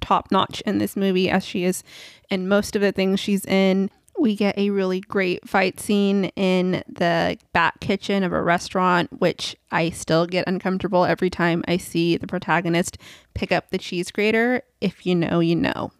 top 0.00 0.30
notch 0.30 0.62
in 0.62 0.78
this 0.78 0.96
movie, 0.96 1.28
as 1.28 1.44
she 1.44 1.64
is 1.64 1.82
in 2.30 2.48
most 2.48 2.76
of 2.76 2.82
the 2.82 2.92
things 2.92 3.20
she's 3.20 3.44
in. 3.44 3.90
We 4.18 4.36
get 4.36 4.58
a 4.58 4.70
really 4.70 5.00
great 5.00 5.48
fight 5.48 5.80
scene 5.80 6.26
in 6.36 6.82
the 6.86 7.38
back 7.52 7.80
kitchen 7.80 8.22
of 8.22 8.32
a 8.32 8.42
restaurant, 8.42 9.20
which 9.20 9.56
I 9.70 9.90
still 9.90 10.26
get 10.26 10.46
uncomfortable 10.46 11.04
every 11.04 11.30
time 11.30 11.64
I 11.66 11.78
see 11.78 12.16
the 12.16 12.26
protagonist 12.26 12.98
pick 13.34 13.50
up 13.50 13.70
the 13.70 13.78
cheese 13.78 14.10
grater. 14.10 14.62
If 14.80 15.06
you 15.06 15.14
know, 15.14 15.40
you 15.40 15.56
know. 15.56 15.92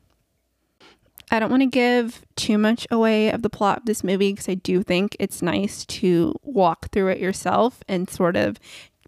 I 1.31 1.39
don't 1.39 1.51
want 1.51 1.63
to 1.63 1.69
give 1.69 2.25
too 2.37 2.59
much 2.59 2.87
away 2.91 3.31
of 3.31 3.43
the 3.43 3.51
plot 3.51 3.79
of 3.79 3.87
this 3.87 4.03
movie 4.03 4.33
because 4.33 4.49
I 4.49 4.55
do 4.55 4.83
think 4.83 5.17
it's 5.21 5.43
nice 5.43 5.85
to 5.87 6.35
walk 6.43 6.91
through 6.91 7.09
it 7.09 7.19
yourself 7.19 7.83
and 7.89 8.11
sort 8.11 8.37
of 8.37 8.59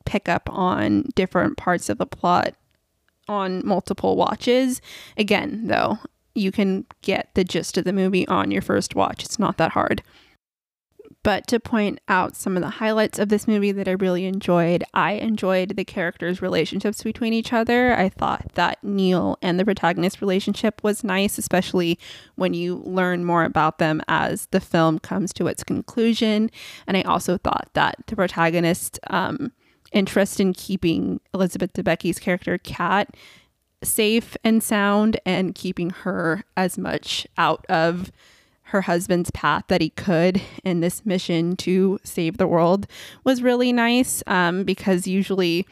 pick 0.04 0.28
up 0.28 0.48
on 0.50 1.08
different 1.14 1.56
parts 1.56 1.88
of 1.88 1.98
the 1.98 2.06
plot 2.06 2.54
on 3.28 3.66
multiple 3.66 4.16
watches. 4.16 4.80
Again, 5.16 5.66
though, 5.66 5.98
you 6.34 6.52
can 6.52 6.86
get 7.02 7.30
the 7.34 7.44
gist 7.44 7.76
of 7.76 7.84
the 7.84 7.92
movie 7.92 8.26
on 8.28 8.50
your 8.50 8.62
first 8.62 8.94
watch. 8.94 9.24
It's 9.24 9.38
not 9.38 9.58
that 9.58 9.72
hard. 9.72 10.02
But 11.24 11.46
to 11.48 11.60
point 11.60 12.00
out 12.08 12.34
some 12.34 12.56
of 12.56 12.62
the 12.62 12.70
highlights 12.70 13.20
of 13.20 13.28
this 13.28 13.46
movie 13.46 13.70
that 13.70 13.86
I 13.86 13.92
really 13.92 14.24
enjoyed, 14.24 14.82
I 14.92 15.12
enjoyed 15.12 15.76
the 15.76 15.84
characters' 15.84 16.42
relationships 16.42 17.02
between 17.04 17.32
each 17.32 17.52
other. 17.52 17.96
I 17.96 18.08
thought 18.08 18.50
that 18.54 18.82
Neil 18.82 19.38
and 19.40 19.58
the 19.58 19.64
protagonist 19.64 20.20
relationship 20.20 20.82
was 20.82 21.04
nice, 21.04 21.38
especially 21.38 21.96
when 22.34 22.54
you 22.54 22.82
learn 22.84 23.24
more 23.24 23.44
about 23.44 23.78
them 23.78 24.02
as 24.08 24.46
the 24.46 24.60
film 24.60 24.98
comes 24.98 25.32
to 25.34 25.46
its 25.46 25.62
conclusion. 25.62 26.50
And 26.88 26.96
I 26.96 27.02
also 27.02 27.38
thought 27.38 27.68
that 27.74 27.98
the 28.08 28.16
protagonist 28.16 28.98
um, 29.08 29.52
interest 29.92 30.40
in 30.40 30.52
keeping 30.52 31.20
Elizabeth 31.32 31.72
Debicki's 31.72 32.18
character 32.18 32.58
Kat 32.58 33.14
safe 33.84 34.36
and 34.42 34.62
sound 34.62 35.20
and 35.24 35.54
keeping 35.54 35.90
her 35.90 36.44
as 36.56 36.78
much 36.78 37.26
out 37.36 37.64
of 37.68 38.10
her 38.72 38.80
husband's 38.80 39.30
path 39.32 39.64
that 39.68 39.82
he 39.82 39.90
could 39.90 40.40
in 40.64 40.80
this 40.80 41.04
mission 41.04 41.54
to 41.56 42.00
save 42.02 42.38
the 42.38 42.46
world 42.46 42.86
was 43.22 43.42
really 43.42 43.70
nice 43.70 44.22
um, 44.26 44.64
because 44.64 45.06
usually 45.06 45.66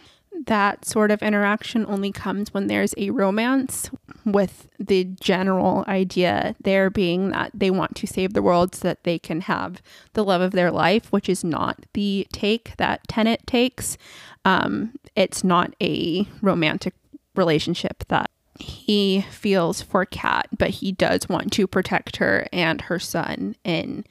that 0.46 0.84
sort 0.84 1.10
of 1.10 1.22
interaction 1.22 1.86
only 1.86 2.12
comes 2.12 2.52
when 2.52 2.66
there's 2.66 2.94
a 2.98 3.08
romance 3.08 3.90
with 4.26 4.68
the 4.78 5.04
general 5.18 5.82
idea 5.88 6.54
there 6.62 6.90
being 6.90 7.30
that 7.30 7.50
they 7.54 7.70
want 7.70 7.96
to 7.96 8.06
save 8.06 8.34
the 8.34 8.42
world 8.42 8.74
so 8.74 8.88
that 8.88 9.04
they 9.04 9.18
can 9.18 9.40
have 9.40 9.82
the 10.12 10.24
love 10.24 10.42
of 10.42 10.52
their 10.52 10.70
life, 10.70 11.10
which 11.10 11.28
is 11.28 11.42
not 11.42 11.86
the 11.94 12.26
take 12.32 12.76
that 12.76 13.06
Tenet 13.08 13.46
takes. 13.46 13.96
Um, 14.44 14.92
it's 15.16 15.42
not 15.42 15.74
a 15.82 16.28
romantic 16.42 16.94
relationship 17.34 18.04
that 18.08 18.30
he 18.62 19.22
feels 19.30 19.82
for 19.82 20.04
Kat, 20.04 20.48
but 20.58 20.70
he 20.70 20.92
does 20.92 21.28
want 21.28 21.52
to 21.52 21.66
protect 21.66 22.16
her 22.16 22.46
and 22.52 22.82
her 22.82 22.98
son 22.98 23.56
in 23.64 24.04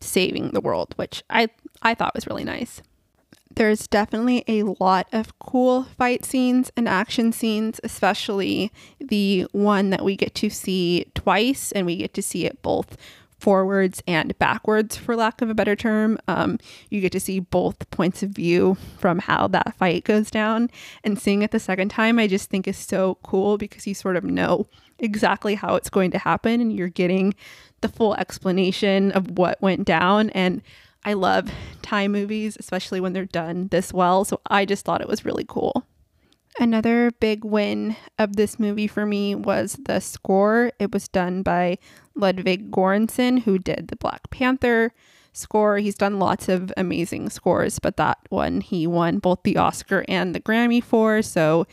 saving 0.00 0.50
the 0.50 0.60
world, 0.60 0.94
which 0.96 1.22
I 1.30 1.48
I 1.82 1.94
thought 1.94 2.14
was 2.14 2.26
really 2.26 2.44
nice. 2.44 2.82
There's 3.54 3.86
definitely 3.86 4.44
a 4.46 4.64
lot 4.64 5.08
of 5.12 5.38
cool 5.38 5.84
fight 5.84 6.24
scenes 6.24 6.70
and 6.76 6.86
action 6.86 7.32
scenes, 7.32 7.80
especially 7.82 8.70
the 9.00 9.46
one 9.52 9.90
that 9.90 10.04
we 10.04 10.14
get 10.14 10.34
to 10.36 10.50
see 10.50 11.06
twice, 11.14 11.72
and 11.72 11.86
we 11.86 11.96
get 11.96 12.12
to 12.14 12.22
see 12.22 12.44
it 12.44 12.60
both 12.60 12.96
forwards 13.38 14.02
and 14.06 14.36
backwards, 14.38 14.96
for 14.96 15.14
lack 15.16 15.42
of 15.42 15.50
a 15.50 15.54
better 15.54 15.76
term. 15.76 16.18
Um, 16.28 16.58
you 16.90 17.00
get 17.00 17.12
to 17.12 17.20
see 17.20 17.40
both 17.40 17.88
points 17.90 18.22
of 18.22 18.30
view 18.30 18.76
from 18.98 19.18
how 19.18 19.46
that 19.48 19.74
fight 19.76 20.04
goes 20.04 20.30
down. 20.30 20.70
And 21.04 21.18
seeing 21.18 21.42
it 21.42 21.50
the 21.50 21.60
second 21.60 21.90
time, 21.90 22.18
I 22.18 22.26
just 22.26 22.50
think 22.50 22.66
is 22.66 22.78
so 22.78 23.18
cool 23.22 23.58
because 23.58 23.86
you 23.86 23.94
sort 23.94 24.16
of 24.16 24.24
know 24.24 24.66
exactly 24.98 25.54
how 25.54 25.74
it's 25.74 25.90
going 25.90 26.10
to 26.12 26.18
happen 26.18 26.60
and 26.60 26.72
you're 26.72 26.88
getting 26.88 27.34
the 27.82 27.88
full 27.88 28.14
explanation 28.14 29.12
of 29.12 29.30
what 29.38 29.60
went 29.60 29.84
down. 29.84 30.30
And 30.30 30.62
I 31.04 31.12
love 31.12 31.50
Thai 31.82 32.08
movies, 32.08 32.56
especially 32.58 33.00
when 33.00 33.12
they're 33.12 33.26
done 33.26 33.68
this 33.68 33.92
well. 33.92 34.24
So 34.24 34.40
I 34.46 34.64
just 34.64 34.84
thought 34.84 35.02
it 35.02 35.08
was 35.08 35.24
really 35.24 35.44
cool. 35.46 35.84
Another 36.58 37.10
big 37.10 37.44
win 37.44 37.96
of 38.18 38.36
this 38.36 38.58
movie 38.58 38.86
for 38.86 39.04
me 39.04 39.34
was 39.34 39.78
the 39.84 40.00
score. 40.00 40.72
It 40.78 40.92
was 40.92 41.06
done 41.06 41.42
by 41.42 41.78
Ludwig 42.14 42.70
Göransson, 42.70 43.42
who 43.42 43.58
did 43.58 43.88
the 43.88 43.96
Black 43.96 44.30
Panther 44.30 44.92
score. 45.34 45.76
He's 45.76 45.96
done 45.96 46.18
lots 46.18 46.48
of 46.48 46.72
amazing 46.76 47.28
scores, 47.28 47.78
but 47.78 47.98
that 47.98 48.18
one 48.30 48.62
he 48.62 48.86
won 48.86 49.18
both 49.18 49.42
the 49.42 49.58
Oscar 49.58 50.04
and 50.08 50.34
the 50.34 50.40
Grammy 50.40 50.82
for. 50.82 51.20
So 51.20 51.66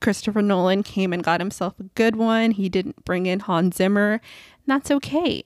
Christopher 0.00 0.42
Nolan 0.42 0.82
came 0.82 1.12
and 1.12 1.22
got 1.22 1.40
himself 1.40 1.78
a 1.78 1.84
good 1.94 2.16
one. 2.16 2.50
He 2.50 2.68
didn't 2.68 3.04
bring 3.04 3.26
in 3.26 3.40
Hans 3.40 3.76
Zimmer, 3.76 4.14
and 4.14 4.20
that's 4.66 4.90
okay. 4.90 5.44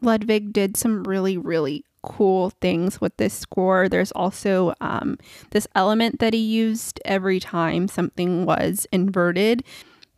Ludwig 0.00 0.52
did 0.52 0.76
some 0.76 1.04
really, 1.04 1.36
really 1.36 1.84
cool 2.04 2.50
things 2.60 3.00
with 3.00 3.16
this 3.16 3.34
score. 3.34 3.88
There's 3.88 4.12
also 4.12 4.74
um, 4.80 5.18
this 5.50 5.66
element 5.74 6.20
that 6.20 6.34
he 6.34 6.40
used 6.40 7.00
every 7.04 7.40
time 7.40 7.88
something 7.88 8.44
was 8.44 8.86
inverted 8.92 9.64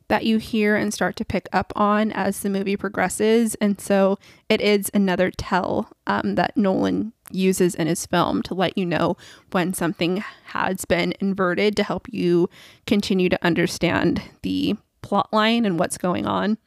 that 0.08 0.24
you 0.24 0.38
hear 0.38 0.76
and 0.76 0.94
start 0.94 1.16
to 1.16 1.24
pick 1.24 1.48
up 1.52 1.72
on 1.74 2.12
as 2.12 2.40
the 2.40 2.50
movie 2.50 2.76
progresses. 2.76 3.56
And 3.56 3.80
so 3.80 4.18
it 4.48 4.60
is 4.60 4.90
another 4.94 5.30
tell 5.30 5.90
um, 6.06 6.36
that 6.36 6.56
Nolan 6.56 7.12
uses 7.30 7.74
in 7.74 7.86
his 7.88 8.06
film 8.06 8.42
to 8.42 8.54
let 8.54 8.78
you 8.78 8.86
know 8.86 9.16
when 9.50 9.74
something 9.74 10.22
has 10.46 10.84
been 10.84 11.12
inverted 11.20 11.76
to 11.76 11.82
help 11.82 12.06
you 12.10 12.48
continue 12.86 13.28
to 13.28 13.44
understand 13.44 14.22
the 14.42 14.76
plot 15.02 15.28
line 15.32 15.64
and 15.64 15.78
what's 15.78 15.98
going 15.98 16.26
on. 16.26 16.58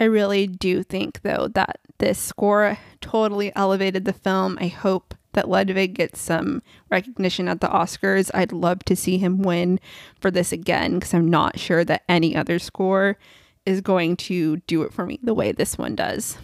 I 0.00 0.04
really 0.04 0.46
do 0.46 0.82
think, 0.82 1.20
though, 1.22 1.48
that 1.48 1.78
this 1.98 2.18
score 2.18 2.78
totally 3.02 3.54
elevated 3.54 4.06
the 4.06 4.14
film. 4.14 4.56
I 4.58 4.68
hope 4.68 5.14
that 5.34 5.48
Ludwig 5.48 5.94
gets 5.94 6.18
some 6.20 6.62
recognition 6.90 7.48
at 7.48 7.60
the 7.60 7.68
Oscars. 7.68 8.30
I'd 8.34 8.50
love 8.50 8.82
to 8.86 8.96
see 8.96 9.18
him 9.18 9.42
win 9.42 9.78
for 10.18 10.30
this 10.30 10.52
again 10.52 10.94
because 10.94 11.12
I'm 11.12 11.28
not 11.28 11.58
sure 11.58 11.84
that 11.84 12.02
any 12.08 12.34
other 12.34 12.58
score 12.58 13.18
is 13.66 13.82
going 13.82 14.16
to 14.16 14.56
do 14.66 14.82
it 14.82 14.92
for 14.92 15.04
me 15.04 15.20
the 15.22 15.34
way 15.34 15.52
this 15.52 15.76
one 15.76 15.94
does. 15.94 16.38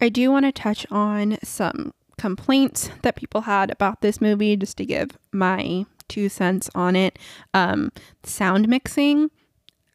I 0.00 0.10
do 0.10 0.30
want 0.30 0.44
to 0.44 0.52
touch 0.52 0.86
on 0.90 1.38
some 1.42 1.92
complaints 2.18 2.90
that 3.00 3.16
people 3.16 3.42
had 3.42 3.70
about 3.70 4.02
this 4.02 4.20
movie 4.20 4.56
just 4.56 4.76
to 4.76 4.84
give 4.84 5.18
my 5.32 5.86
two 6.08 6.28
cents 6.28 6.68
on 6.74 6.96
it. 6.96 7.18
Um, 7.54 7.92
sound 8.22 8.68
mixing, 8.68 9.30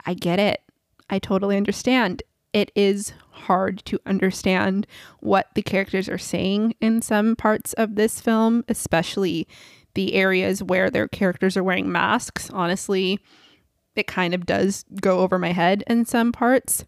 I 0.05 0.15
get 0.15 0.39
it. 0.39 0.61
I 1.07 1.19
totally 1.19 1.55
understand 1.55 2.23
it 2.55 2.71
is 2.73 3.11
hard 3.31 3.83
to 3.83 3.99
understand 4.05 4.87
what 5.19 5.49
the 5.55 5.61
characters 5.61 6.07
are 6.07 6.17
saying 6.17 6.73
in 6.79 7.01
some 7.01 7.35
parts 7.35 7.73
of 7.73 7.95
this 7.95 8.21
film, 8.21 8.63
especially 8.69 9.45
the 9.93 10.13
areas 10.13 10.63
where 10.63 10.89
their 10.89 11.09
characters 11.09 11.57
are 11.57 11.63
wearing 11.63 11.91
masks. 11.91 12.49
Honestly, 12.51 13.19
it 13.97 14.07
kind 14.07 14.33
of 14.33 14.45
does 14.45 14.85
go 15.01 15.19
over 15.19 15.37
my 15.37 15.51
head 15.51 15.83
in 15.87 16.05
some 16.05 16.31
parts. 16.31 16.85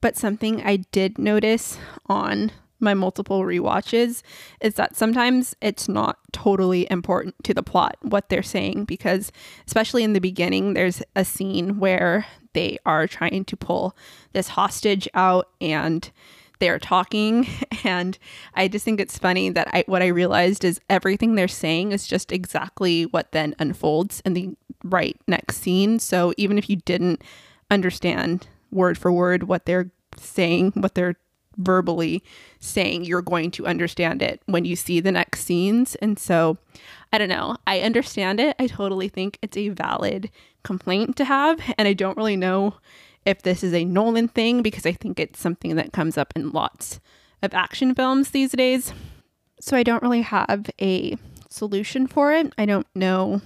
But 0.00 0.16
something 0.16 0.62
I 0.62 0.76
did 0.76 1.18
notice 1.18 1.78
on 2.06 2.52
my 2.78 2.94
multiple 2.94 3.44
re-watches 3.44 4.22
is 4.60 4.74
that 4.74 4.94
sometimes 4.94 5.56
it's 5.60 5.88
not 5.88 6.18
totally 6.32 6.86
important 6.92 7.34
to 7.42 7.54
the 7.54 7.62
plot 7.62 7.96
what 8.02 8.28
they're 8.28 8.42
saying 8.42 8.84
because 8.84 9.30
especially 9.66 10.02
in 10.02 10.14
the 10.14 10.20
beginning 10.20 10.74
there's 10.74 11.00
a 11.14 11.24
scene 11.24 11.78
where 11.78 12.26
they 12.52 12.78
are 12.84 13.06
trying 13.06 13.44
to 13.46 13.56
pull 13.56 13.96
this 14.32 14.48
hostage 14.48 15.08
out 15.14 15.48
and 15.60 16.10
they're 16.58 16.78
talking. 16.78 17.46
And 17.84 18.16
i 18.54 18.68
just 18.68 18.84
think 18.84 19.00
it's 19.00 19.18
funny 19.18 19.50
that 19.50 19.66
I, 19.72 19.82
what 19.88 20.02
i 20.02 20.06
realized 20.06 20.62
is 20.64 20.80
everything 20.88 21.34
they're 21.34 21.48
saying 21.48 21.90
is 21.90 22.06
just 22.06 22.30
exactly 22.30 23.06
what 23.06 23.32
then 23.32 23.56
unfolds 23.58 24.22
in 24.24 24.34
the 24.34 24.54
right 24.84 25.16
next 25.26 25.56
scene. 25.58 25.98
So 25.98 26.32
even 26.36 26.58
if 26.58 26.70
you 26.70 26.76
didn't 26.76 27.22
understand 27.70 28.46
word 28.70 28.98
for 28.98 29.10
word 29.10 29.44
what 29.44 29.66
they're 29.66 29.90
saying 30.16 30.72
what 30.76 30.94
they're 30.94 31.16
verbally 31.56 32.22
saying 32.60 33.04
you're 33.04 33.22
going 33.22 33.50
to 33.50 33.66
understand 33.66 34.22
it 34.22 34.40
when 34.46 34.64
you 34.64 34.76
see 34.76 35.00
the 35.00 35.12
next 35.12 35.44
scenes. 35.44 35.94
And 35.96 36.18
so 36.18 36.58
i 37.12 37.18
don't 37.18 37.28
know 37.28 37.56
i 37.66 37.80
understand 37.80 38.40
it 38.40 38.56
i 38.58 38.66
totally 38.66 39.08
think 39.08 39.38
it's 39.42 39.56
a 39.56 39.68
valid 39.68 40.30
complaint 40.62 41.16
to 41.16 41.24
have. 41.24 41.60
And 41.78 41.88
I 41.88 41.92
don't 41.92 42.16
really 42.16 42.36
know 42.36 42.74
if 43.24 43.42
this 43.42 43.62
is 43.62 43.74
a 43.74 43.84
Nolan 43.84 44.28
thing 44.28 44.62
because 44.62 44.86
I 44.86 44.92
think 44.92 45.18
it's 45.18 45.38
something 45.38 45.76
that 45.76 45.92
comes 45.92 46.18
up 46.18 46.32
in 46.34 46.50
lots 46.50 47.00
of 47.42 47.54
action 47.54 47.94
films 47.94 48.30
these 48.30 48.52
days. 48.52 48.92
So 49.60 49.76
I 49.76 49.82
don't 49.82 50.02
really 50.02 50.22
have 50.22 50.70
a 50.80 51.16
solution 51.48 52.06
for 52.06 52.32
it. 52.32 52.52
I 52.58 52.66
don't 52.66 52.86
know 52.94 53.40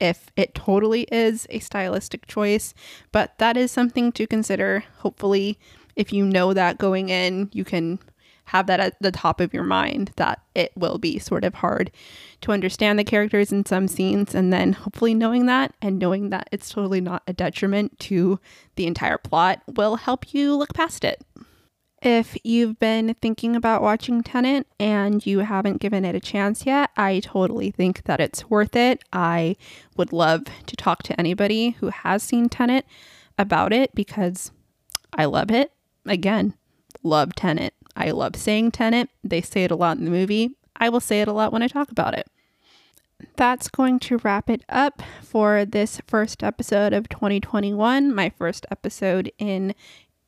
if 0.00 0.30
it 0.36 0.54
totally 0.54 1.02
is 1.10 1.46
a 1.50 1.58
stylistic 1.58 2.26
choice, 2.26 2.72
but 3.12 3.36
that 3.38 3.56
is 3.56 3.70
something 3.70 4.12
to 4.12 4.26
consider. 4.26 4.84
Hopefully, 4.98 5.58
if 5.96 6.12
you 6.12 6.24
know 6.24 6.54
that 6.54 6.78
going 6.78 7.08
in, 7.08 7.50
you 7.52 7.64
can 7.64 7.98
have 8.48 8.66
that 8.66 8.80
at 8.80 9.00
the 9.00 9.12
top 9.12 9.40
of 9.40 9.54
your 9.54 9.64
mind 9.64 10.12
that 10.16 10.40
it 10.54 10.72
will 10.76 10.98
be 10.98 11.18
sort 11.18 11.44
of 11.44 11.54
hard 11.54 11.90
to 12.40 12.52
understand 12.52 12.98
the 12.98 13.04
characters 13.04 13.52
in 13.52 13.64
some 13.64 13.88
scenes. 13.88 14.34
And 14.34 14.52
then 14.52 14.72
hopefully 14.72 15.14
knowing 15.14 15.46
that 15.46 15.74
and 15.82 15.98
knowing 15.98 16.30
that 16.30 16.48
it's 16.52 16.70
totally 16.70 17.00
not 17.00 17.22
a 17.26 17.32
detriment 17.32 17.98
to 18.00 18.40
the 18.76 18.86
entire 18.86 19.18
plot 19.18 19.62
will 19.66 19.96
help 19.96 20.32
you 20.34 20.56
look 20.56 20.74
past 20.74 21.04
it. 21.04 21.22
If 22.00 22.36
you've 22.44 22.78
been 22.78 23.14
thinking 23.20 23.56
about 23.56 23.82
watching 23.82 24.22
Tenet 24.22 24.68
and 24.78 25.26
you 25.26 25.40
haven't 25.40 25.80
given 25.80 26.04
it 26.04 26.14
a 26.14 26.20
chance 26.20 26.64
yet, 26.64 26.90
I 26.96 27.20
totally 27.20 27.72
think 27.72 28.04
that 28.04 28.20
it's 28.20 28.48
worth 28.48 28.76
it. 28.76 29.02
I 29.12 29.56
would 29.96 30.12
love 30.12 30.44
to 30.66 30.76
talk 30.76 31.02
to 31.04 31.18
anybody 31.18 31.70
who 31.70 31.88
has 31.88 32.22
seen 32.22 32.48
Tenet 32.48 32.86
about 33.36 33.72
it 33.72 33.92
because 33.96 34.52
I 35.12 35.24
love 35.24 35.50
it. 35.50 35.72
Again, 36.06 36.54
love 37.02 37.34
Tenet. 37.34 37.74
I 37.98 38.12
love 38.12 38.36
saying 38.36 38.70
Tenet. 38.70 39.10
They 39.24 39.42
say 39.42 39.64
it 39.64 39.72
a 39.72 39.76
lot 39.76 39.98
in 39.98 40.04
the 40.04 40.10
movie. 40.10 40.56
I 40.76 40.88
will 40.88 41.00
say 41.00 41.20
it 41.20 41.28
a 41.28 41.32
lot 41.32 41.52
when 41.52 41.62
I 41.62 41.68
talk 41.68 41.90
about 41.90 42.14
it. 42.14 42.28
That's 43.36 43.68
going 43.68 43.98
to 44.00 44.18
wrap 44.18 44.48
it 44.48 44.62
up 44.68 45.02
for 45.20 45.64
this 45.64 46.00
first 46.06 46.44
episode 46.44 46.92
of 46.92 47.08
2021, 47.08 48.14
my 48.14 48.30
first 48.30 48.64
episode 48.70 49.32
in 49.36 49.74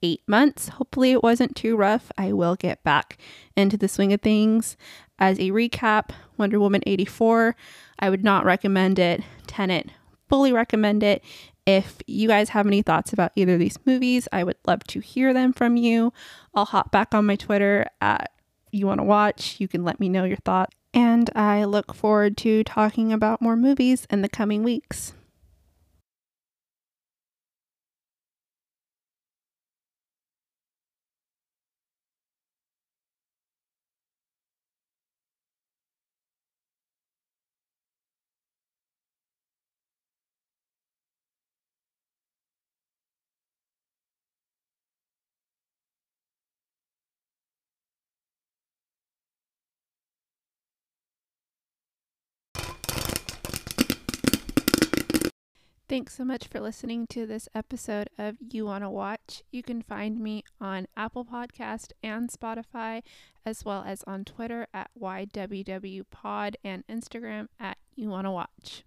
eight 0.03 0.23
months. 0.27 0.71
Hopefully, 0.71 1.13
it 1.13 1.23
wasn't 1.23 1.55
too 1.55 1.77
rough. 1.77 2.11
I 2.19 2.33
will 2.33 2.57
get 2.57 2.83
back 2.83 3.17
into 3.57 3.77
the 3.77 3.87
swing 3.87 4.13
of 4.13 4.21
things. 4.21 4.77
As 5.21 5.39
a 5.39 5.53
recap, 5.53 6.11
Wonder 6.37 6.59
Woman 6.59 6.83
84, 6.87 7.55
I 8.01 8.11
would 8.11 8.25
not 8.25 8.45
recommend 8.45 8.99
it. 8.99 9.23
Tenet, 9.47 9.91
fully 10.29 10.53
recommend 10.53 11.05
it. 11.05 11.23
If 11.67 11.99
you 12.07 12.29
guys 12.29 12.51
have 12.51 12.67
any 12.67 12.83
thoughts 12.83 13.13
about 13.13 13.33
either 13.37 13.55
of 13.55 13.61
these 13.61 13.79
movies, 13.85 14.27
I 14.33 14.45
would 14.45 14.57
love 14.67 14.85
to 14.85 15.01
hear 15.01 15.33
them 15.33 15.53
from 15.53 15.77
you. 15.77 16.13
I'll 16.55 16.65
hop 16.65 16.91
back 16.91 17.15
on 17.15 17.27
my 17.27 17.37
Twitter 17.37 17.87
at 18.01 18.33
you 18.73 18.87
want 18.87 18.99
to 18.99 19.05
watch. 19.05 19.57
You 19.59 19.69
can 19.69 19.85
let 19.85 20.01
me 20.01 20.09
know 20.09 20.25
your 20.25 20.39
thoughts. 20.39 20.75
And 20.93 21.31
I 21.37 21.65
look 21.65 21.95
forward 21.95 22.37
to 22.39 22.65
talking 22.65 23.13
about 23.13 23.41
more 23.41 23.57
movies 23.57 24.07
in 24.11 24.23
the 24.23 24.29
coming 24.29 24.63
weeks. 24.63 25.13
Thanks 55.91 56.15
so 56.15 56.25
much 56.25 56.47
for 56.47 56.61
listening 56.61 57.09
to 57.09 57.27
this 57.27 57.49
episode 57.53 58.11
of 58.17 58.37
You 58.39 58.65
Wanna 58.67 58.89
Watch. 58.89 59.43
You 59.51 59.65
can 59.65 59.83
find 59.83 60.21
me 60.21 60.45
on 60.61 60.87
Apple 60.97 61.25
Podcast 61.25 61.91
and 62.01 62.31
Spotify, 62.31 63.03
as 63.45 63.65
well 63.65 63.83
as 63.85 64.05
on 64.05 64.25
Twitter 64.25 64.69
at 64.73 64.93
YWWPod 64.97 66.55
and 66.63 66.87
Instagram 66.87 67.49
at 67.59 67.77
You 67.97 68.09
Wanna 68.09 68.31
Watch. 68.31 68.85